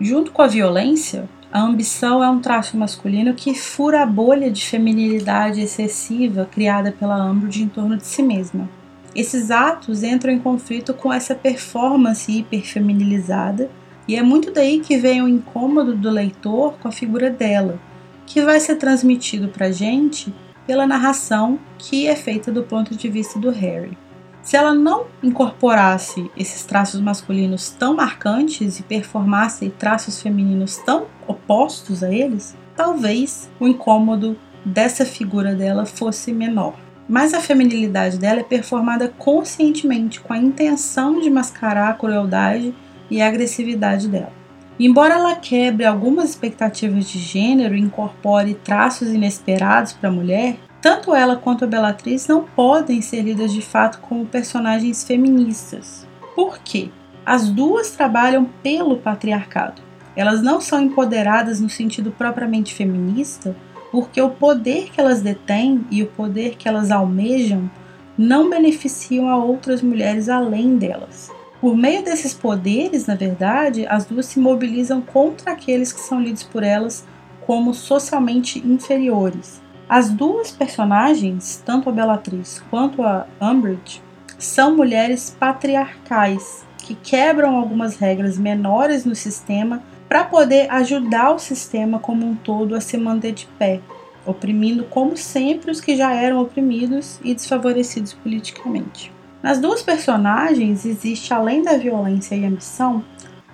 [0.00, 4.64] Junto com a violência, a ambição é um traço masculino que fura a bolha de
[4.64, 8.77] feminilidade excessiva criada pela Umbridge em torno de si mesma.
[9.14, 13.70] Esses atos entram em conflito com essa performance hiperfeminilizada,
[14.06, 17.78] e é muito daí que vem o incômodo do leitor com a figura dela,
[18.26, 20.32] que vai ser transmitido para a gente
[20.66, 23.96] pela narração que é feita do ponto de vista do Harry.
[24.42, 32.02] Se ela não incorporasse esses traços masculinos tão marcantes e performasse traços femininos tão opostos
[32.02, 36.87] a eles, talvez o incômodo dessa figura dela fosse menor.
[37.08, 42.74] Mas a feminilidade dela é performada conscientemente, com a intenção de mascarar a crueldade
[43.10, 44.32] e a agressividade dela.
[44.78, 51.14] Embora ela quebre algumas expectativas de gênero e incorpore traços inesperados para a mulher, tanto
[51.14, 56.06] ela quanto a Bellatrix não podem ser lidas de fato como personagens feministas.
[56.36, 56.90] Por quê?
[57.26, 59.82] As duas trabalham pelo patriarcado.
[60.14, 63.56] Elas não são empoderadas no sentido propriamente feminista,
[63.90, 67.70] porque o poder que elas detêm e o poder que elas almejam
[68.16, 71.30] não beneficiam a outras mulheres além delas.
[71.60, 76.42] Por meio desses poderes, na verdade, as duas se mobilizam contra aqueles que são lidos
[76.42, 77.06] por elas
[77.46, 79.60] como socialmente inferiores.
[79.88, 84.02] As duas personagens, tanto a Bellatrix quanto a Umbridge,
[84.38, 91.98] são mulheres patriarcais que quebram algumas regras menores no sistema para poder ajudar o sistema
[91.98, 93.80] como um todo a se manter de pé,
[94.24, 99.12] oprimindo como sempre os que já eram oprimidos e desfavorecidos politicamente.
[99.42, 103.04] Nas duas personagens existe, além da violência e ambição,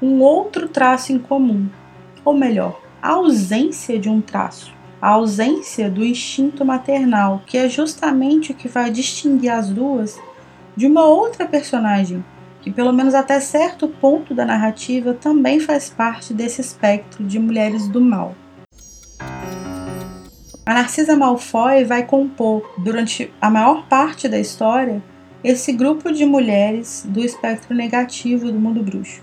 [0.01, 1.69] um outro traço em comum,
[2.25, 8.53] ou melhor, a ausência de um traço, a ausência do instinto maternal, que é justamente
[8.53, 10.19] o que vai distinguir as duas
[10.75, 12.25] de uma outra personagem,
[12.65, 17.87] que pelo menos até certo ponto da narrativa também faz parte desse espectro de mulheres
[17.89, 18.35] do mal.
[20.65, 25.03] A Narcisa Malfoy vai compor, durante a maior parte da história,
[25.45, 29.23] esse grupo de mulheres do espectro negativo do mundo bruxo.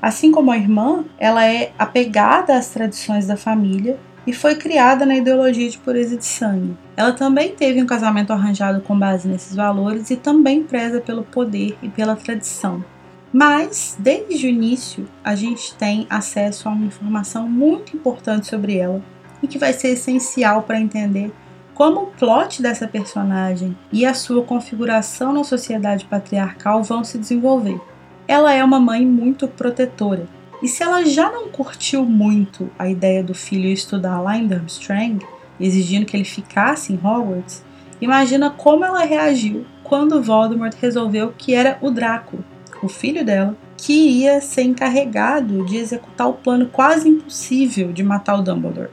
[0.00, 5.16] Assim como a irmã, ela é apegada às tradições da família e foi criada na
[5.16, 6.76] ideologia de pureza de sangue.
[6.96, 11.78] Ela também teve um casamento arranjado com base nesses valores e também preza pelo poder
[11.82, 12.84] e pela tradição.
[13.32, 19.02] Mas, desde o início, a gente tem acesso a uma informação muito importante sobre ela
[19.42, 21.32] e que vai ser essencial para entender
[21.74, 27.78] como o plot dessa personagem e a sua configuração na sociedade patriarcal vão se desenvolver.
[28.26, 30.26] Ela é uma mãe muito protetora.
[30.62, 35.24] E se ela já não curtiu muito a ideia do filho estudar lá em Durmstrang,
[35.60, 37.62] exigindo que ele ficasse em Hogwarts,
[38.00, 42.38] imagina como ela reagiu quando Voldemort resolveu que era o Draco,
[42.82, 48.38] o filho dela, que iria ser encarregado de executar o plano quase impossível de matar
[48.38, 48.90] o Dumbledore.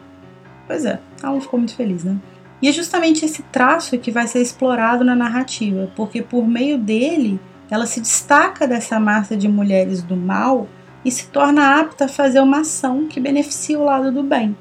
[0.67, 2.17] Pois é, ela não ficou muito feliz, né?
[2.61, 7.39] E é justamente esse traço que vai ser explorado na narrativa, porque por meio dele
[7.69, 10.67] ela se destaca dessa massa de mulheres do mal
[11.03, 14.55] e se torna apta a fazer uma ação que beneficie o lado do bem,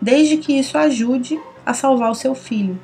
[0.00, 2.78] desde que isso ajude a salvar o seu filho.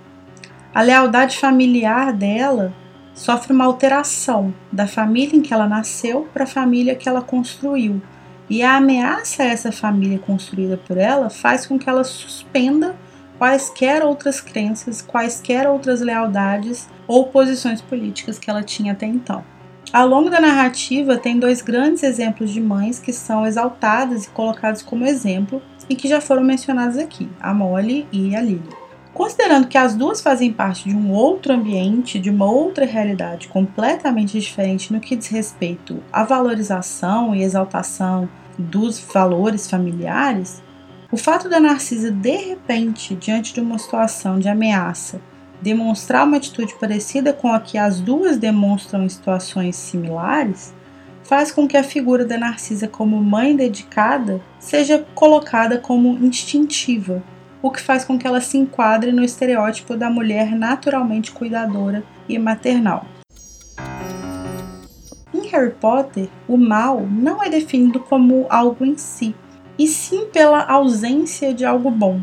[0.74, 2.72] A lealdade familiar dela
[3.14, 8.00] sofre uma alteração da família em que ela nasceu para a família que ela construiu.
[8.48, 12.96] E a ameaça a essa família construída por ela faz com que ela suspenda
[13.38, 19.44] quaisquer outras crenças, quaisquer outras lealdades ou posições políticas que ela tinha até então.
[19.92, 24.80] Ao longo da narrativa, tem dois grandes exemplos de mães que são exaltadas e colocadas
[24.80, 28.70] como exemplo e que já foram mencionados aqui, a Molly e a Lily.
[29.12, 34.40] Considerando que as duas fazem parte de um outro ambiente, de uma outra realidade completamente
[34.40, 38.26] diferente no que diz respeito à valorização e exaltação
[38.56, 40.62] dos valores familiares,
[41.10, 45.20] o fato da Narcisa, de repente, diante de uma situação de ameaça,
[45.62, 50.74] demonstrar uma atitude parecida com a que as duas demonstram em situações similares,
[51.22, 57.22] faz com que a figura da Narcisa como mãe dedicada seja colocada como instintiva,
[57.62, 62.38] o que faz com que ela se enquadre no estereótipo da mulher naturalmente cuidadora e
[62.38, 63.06] maternal.
[65.32, 69.34] Em Harry Potter, o mal não é definido como algo em si,
[69.78, 72.20] e sim pela ausência de algo bom,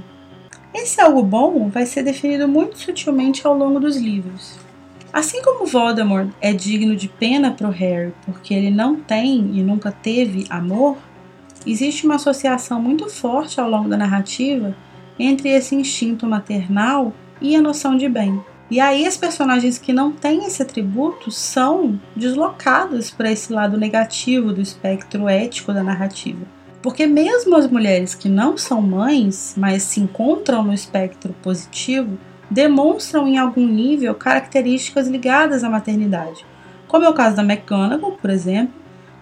[0.74, 4.59] esse algo bom vai ser definido muito sutilmente ao longo dos livros.
[5.11, 9.91] Assim como Voldemort é digno de pena para Harry porque ele não tem e nunca
[9.91, 10.97] teve amor,
[11.65, 14.76] existe uma associação muito forte ao longo da narrativa
[15.17, 18.39] entre esse instinto maternal e a noção de bem.
[18.70, 24.53] E aí as personagens que não têm esse atributo são deslocadas para esse lado negativo
[24.53, 26.45] do espectro ético da narrativa.
[26.82, 32.17] Porque mesmo as mulheres que não são mães, mas se encontram no espectro positivo,
[32.49, 36.45] demonstram em algum nível características ligadas à maternidade,
[36.88, 38.73] como é o caso da McGonagall, por exemplo,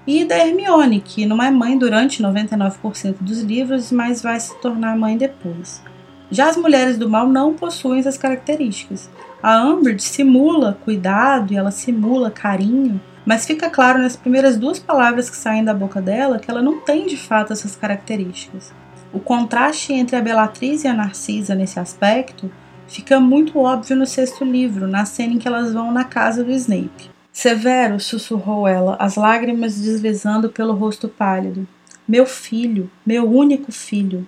[0.05, 4.95] e da Hermione, que não é mãe durante 99% dos livros, mas vai se tornar
[4.95, 5.83] mãe depois.
[6.31, 9.09] Já as mulheres do mal não possuem essas características.
[9.43, 15.29] A Umbridge simula cuidado e ela simula carinho, mas fica claro nas primeiras duas palavras
[15.29, 18.71] que saem da boca dela que ela não tem de fato essas características.
[19.11, 22.49] O contraste entre a Bellatrix e a Narcisa nesse aspecto
[22.87, 26.51] fica muito óbvio no sexto livro, na cena em que elas vão na casa do
[26.53, 27.11] Snape.
[27.33, 31.67] Severo, sussurrou ela, as lágrimas deslizando pelo rosto pálido.
[32.07, 34.25] Meu filho, meu único filho.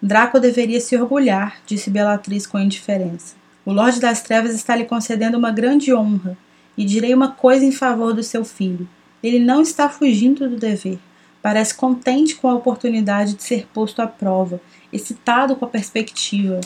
[0.00, 3.34] Draco deveria se orgulhar, disse Bellatrix com indiferença.
[3.66, 6.38] O Lorde das Trevas está lhe concedendo uma grande honra,
[6.80, 8.88] e direi uma coisa em favor do seu filho.
[9.22, 10.98] Ele não está fugindo do dever.
[11.42, 14.58] Parece contente com a oportunidade de ser posto à prova,
[14.90, 16.58] excitado com a perspectiva.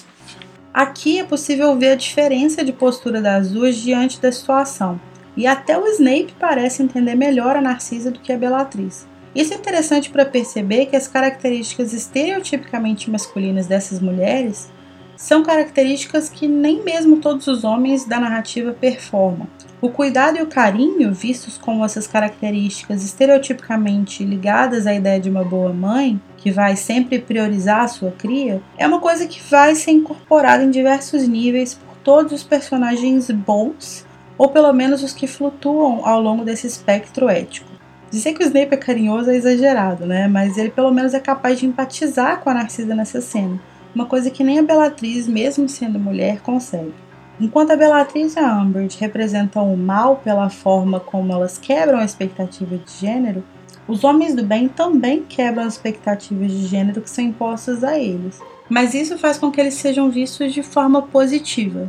[0.73, 5.01] Aqui é possível ver a diferença de postura das duas diante da situação,
[5.37, 9.09] e até o Snape parece entender melhor a Narcisa do que a Bellatrix.
[9.35, 14.71] Isso é interessante para perceber que as características estereotipicamente masculinas dessas mulheres
[15.17, 19.47] são características que nem mesmo todos os homens da narrativa performam.
[19.81, 25.45] O cuidado e o carinho, vistos como essas características estereotipicamente ligadas à ideia de uma
[25.45, 29.91] boa mãe, que vai sempre priorizar a sua cria, é uma coisa que vai ser
[29.91, 34.07] incorporada em diversos níveis por todos os personagens bons,
[34.39, 37.69] ou pelo menos os que flutuam ao longo desse espectro ético.
[38.11, 40.29] Dizer que o Snape é carinhoso é exagerado, né?
[40.29, 43.61] Mas ele pelo menos é capaz de empatizar com a Narcisa nessa cena
[43.95, 46.95] uma coisa que nem a Bellatrix, mesmo sendo mulher, consegue.
[47.41, 52.05] Enquanto a Bellatrix e a Umbridge representam o mal pela forma como elas quebram a
[52.05, 53.45] expectativa de gênero,
[53.87, 58.41] os homens do bem também quebram as expectativas de gênero que são impostas a eles.
[58.69, 61.87] Mas isso faz com que eles sejam vistos de forma positiva.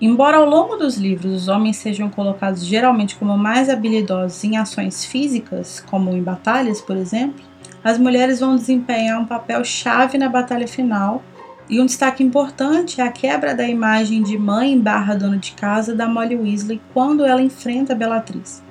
[0.00, 5.04] Embora ao longo dos livros os homens sejam colocados geralmente como mais habilidosos em ações
[5.04, 7.51] físicas, como em batalhas, por exemplo,
[7.84, 11.22] as mulheres vão desempenhar um papel chave na batalha final.
[11.68, 15.94] E um destaque importante é a quebra da imagem de mãe barra dona de casa
[15.94, 18.62] da Molly Weasley quando ela enfrenta a Bellatrix.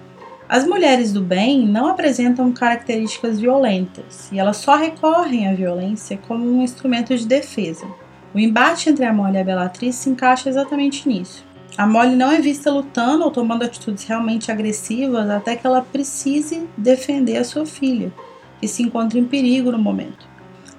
[0.48, 6.46] As mulheres do bem não apresentam características violentas e elas só recorrem à violência como
[6.46, 7.88] um instrumento de defesa.
[8.34, 11.46] O embate entre a Molly e a Bellatrix se encaixa exatamente nisso.
[11.78, 16.68] A Molly não é vista lutando ou tomando atitudes realmente agressivas até que ela precise
[16.78, 18.12] defender a sua filha
[18.62, 20.30] que se encontra em perigo no momento.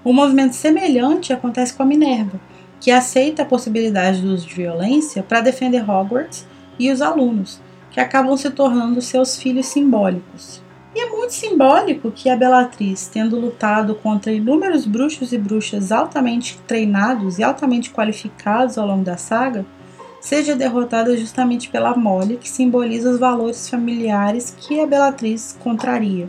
[0.04, 2.40] Um movimento semelhante acontece com a Minerva,
[2.80, 6.46] que aceita a possibilidade do uso de violência para defender Hogwarts
[6.78, 7.60] e os alunos,
[7.90, 10.62] que acabam se tornando seus filhos simbólicos.
[10.94, 16.58] E é muito simbólico que a Bellatrix, tendo lutado contra inúmeros bruxos e bruxas altamente
[16.66, 19.64] treinados e altamente qualificados ao longo da saga,
[20.20, 26.28] seja derrotada justamente pela Molly, que simboliza os valores familiares que a Bellatrix contraria.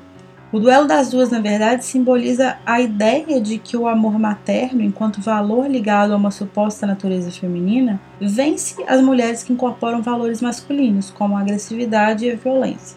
[0.53, 5.19] O duelo das duas, na verdade, simboliza a ideia de que o amor materno, enquanto
[5.19, 11.35] valor ligado a uma suposta natureza feminina, vence as mulheres que incorporam valores masculinos, como
[11.35, 12.95] a agressividade e a violência.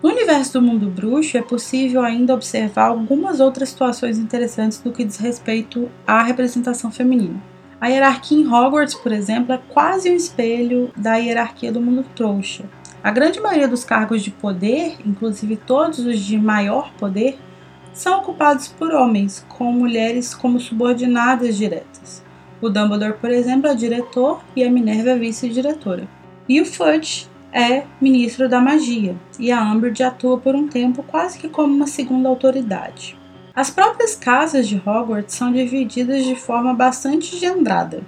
[0.00, 5.04] No universo do mundo bruxo, é possível ainda observar algumas outras situações interessantes no que
[5.04, 7.42] diz respeito à representação feminina.
[7.80, 12.66] A hierarquia em Hogwarts, por exemplo, é quase um espelho da hierarquia do mundo trouxa.
[13.02, 17.38] A grande maioria dos cargos de poder, inclusive todos os de maior poder,
[17.92, 22.24] são ocupados por homens, com mulheres como subordinadas diretas.
[22.60, 26.08] O Dumbledore, por exemplo, é diretor e a Minerva é vice-diretora.
[26.48, 31.38] E o Fudge é ministro da magia, e a Umbridge atua por um tempo quase
[31.38, 33.16] que como uma segunda autoridade.
[33.54, 38.02] As próprias casas de Hogwarts são divididas de forma bastante gendrada.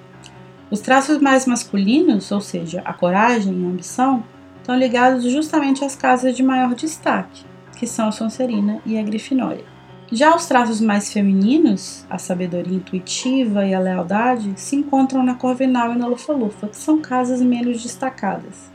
[0.71, 4.23] Os traços mais masculinos, ou seja, a coragem e a ambição,
[4.61, 7.45] estão ligados justamente às casas de maior destaque,
[7.77, 9.65] que são a Sonserina e a Grifinória.
[10.13, 15.93] Já os traços mais femininos, a sabedoria intuitiva e a lealdade, se encontram na Corvinal
[15.93, 18.71] e na Lufa-Lufa, que são casas menos destacadas.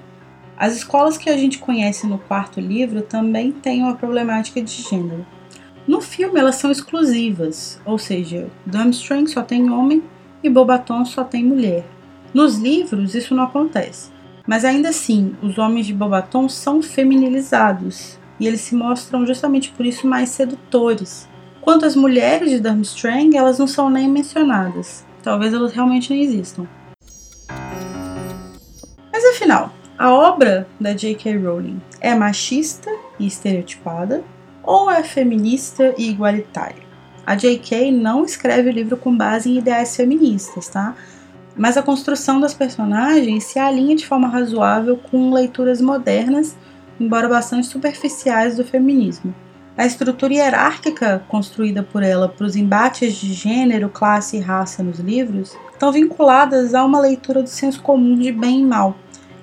[0.57, 5.25] As escolas que a gente conhece no quarto livro também têm uma problemática de gênero.
[5.85, 10.01] No filme elas são exclusivas, ou seja, Durmstrang só tem homem
[10.41, 11.85] e Bobaton só tem mulher.
[12.33, 14.09] Nos livros isso não acontece,
[14.45, 19.85] mas ainda assim os homens de Bobaton são feminilizados e eles se mostram justamente por
[19.85, 21.27] isso mais sedutores.
[21.61, 25.05] Quanto às mulheres de Durmstrang, elas não são nem mencionadas.
[25.23, 26.67] Talvez elas realmente não existam.
[29.11, 31.37] Mas afinal, a obra da J.K.
[31.37, 34.23] Rowling é machista e estereotipada
[34.61, 36.83] ou é feminista e igualitária?
[37.25, 37.91] A J.K.
[37.91, 40.95] não escreve o livro com base em ideais feministas, tá?
[41.55, 46.55] Mas a construção das personagens se alinha de forma razoável com leituras modernas,
[46.99, 49.33] embora bastante superficiais, do feminismo.
[49.77, 54.99] A estrutura hierárquica construída por ela para os embates de gênero, classe e raça nos
[54.99, 58.95] livros estão vinculadas a uma leitura do senso comum de bem e mal,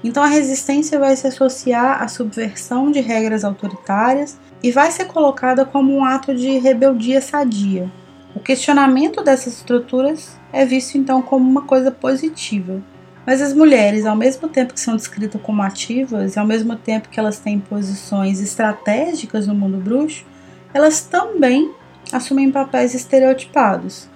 [0.04, 5.64] então a resistência vai se associar à subversão de regras autoritárias e vai ser colocada
[5.64, 7.90] como um ato de rebeldia sadia.
[8.34, 12.82] O questionamento dessas estruturas é visto então como uma coisa positiva.
[13.26, 17.08] Mas as mulheres, ao mesmo tempo que são descritas como ativas e ao mesmo tempo
[17.08, 20.24] que elas têm posições estratégicas no mundo bruxo,
[20.72, 21.72] elas também
[22.10, 24.08] assumem papéis estereotipados.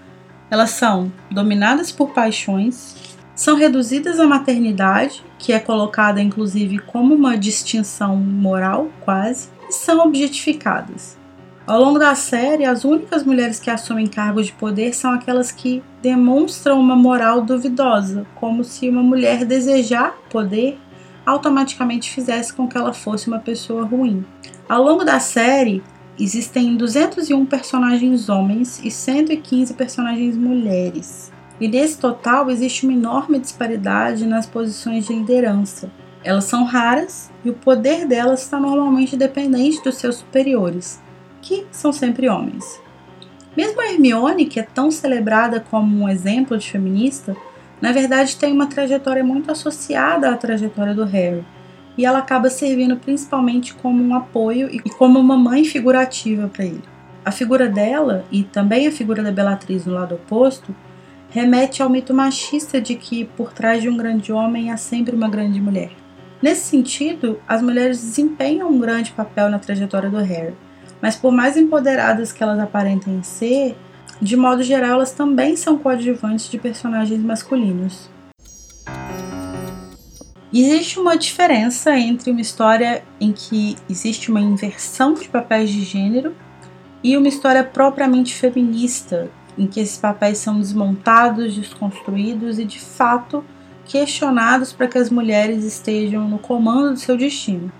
[0.50, 2.96] Elas são dominadas por paixões,
[3.34, 10.00] são reduzidas à maternidade, que é colocada inclusive como uma distinção moral, quase, e são
[10.00, 11.18] objetificadas.
[11.66, 15.82] Ao longo da série, as únicas mulheres que assumem cargos de poder são aquelas que
[16.00, 20.78] demonstram uma moral duvidosa, como se uma mulher desejar poder
[21.26, 24.24] automaticamente fizesse com que ela fosse uma pessoa ruim.
[24.68, 25.82] Ao longo da série,
[26.16, 31.32] existem 201 personagens homens e 115 personagens mulheres.
[31.60, 35.90] E nesse total existe uma enorme disparidade nas posições de liderança.
[36.22, 41.00] Elas são raras e o poder delas está normalmente dependente dos seus superiores,
[41.46, 42.82] que são sempre homens.
[43.56, 47.36] Mesmo a Hermione, que é tão celebrada como um exemplo de feminista,
[47.80, 51.44] na verdade tem uma trajetória muito associada à trajetória do Harry,
[51.96, 56.82] e ela acaba servindo principalmente como um apoio e como uma mãe figurativa para ele.
[57.24, 60.74] A figura dela e também a figura da Bellatrix no lado oposto
[61.30, 65.28] remete ao mito machista de que por trás de um grande homem há sempre uma
[65.28, 65.92] grande mulher.
[66.42, 70.54] Nesse sentido, as mulheres desempenham um grande papel na trajetória do Harry,
[71.00, 73.76] mas por mais empoderadas que elas aparentem ser,
[74.20, 78.08] de modo geral elas também são coadjuvantes de personagens masculinos.
[80.52, 86.34] Existe uma diferença entre uma história em que existe uma inversão de papéis de gênero
[87.02, 93.44] e uma história propriamente feminista, em que esses papéis são desmontados, desconstruídos e de fato
[93.84, 97.70] questionados para que as mulheres estejam no comando do seu destino.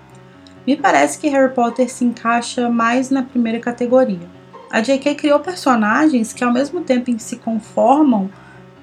[0.67, 4.29] Me parece que Harry Potter se encaixa mais na primeira categoria.
[4.69, 5.15] A J.K.
[5.15, 8.29] criou personagens que, ao mesmo tempo em que se conformam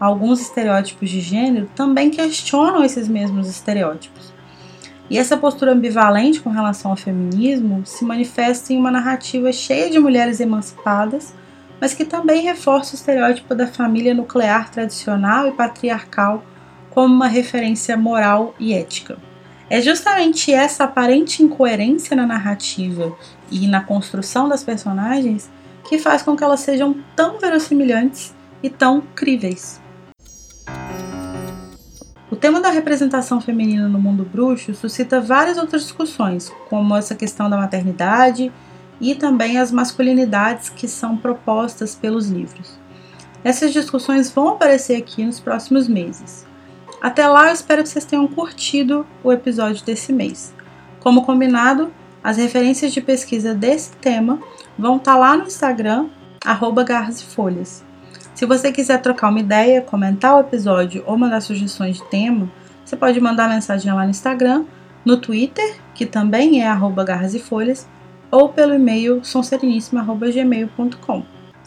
[0.01, 4.33] a alguns estereótipos de gênero, também questionam esses mesmos estereótipos.
[5.11, 9.99] E essa postura ambivalente com relação ao feminismo se manifesta em uma narrativa cheia de
[9.99, 11.35] mulheres emancipadas
[11.81, 16.43] mas que também reforça o estereótipo da família nuclear tradicional e patriarcal
[16.91, 19.19] como uma referência moral e ética.
[19.69, 23.17] É justamente essa aparente incoerência na narrativa
[23.51, 25.51] e na construção das personagens
[25.89, 29.81] que faz com que elas sejam tão verossimilhantes e tão críveis.
[32.31, 37.49] O tema da representação feminina no mundo bruxo suscita várias outras discussões, como essa questão
[37.49, 38.53] da maternidade
[39.01, 42.79] e também as masculinidades que são propostas pelos livros.
[43.45, 46.47] Essas discussões vão aparecer aqui nos próximos meses.
[47.05, 50.55] Até lá, eu espero que vocês tenham curtido o episódio desse mês.
[51.01, 51.93] Como combinado,
[52.23, 54.41] as referências de pesquisa desse tema
[54.79, 56.09] vão estar tá lá no Instagram,
[56.87, 57.85] garras e folhas.
[58.35, 62.51] Se você quiser trocar uma ideia, comentar o episódio ou mandar sugestões de tema,
[62.83, 64.65] você pode mandar mensagem lá no Instagram,
[65.05, 66.69] no Twitter, que também é
[67.05, 67.87] garras e folhas,
[68.31, 71.23] ou pelo e-mail sonserenissima.gmail.com.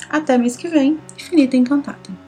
[0.10, 2.27] Até mês que vem, Infinita Encantada.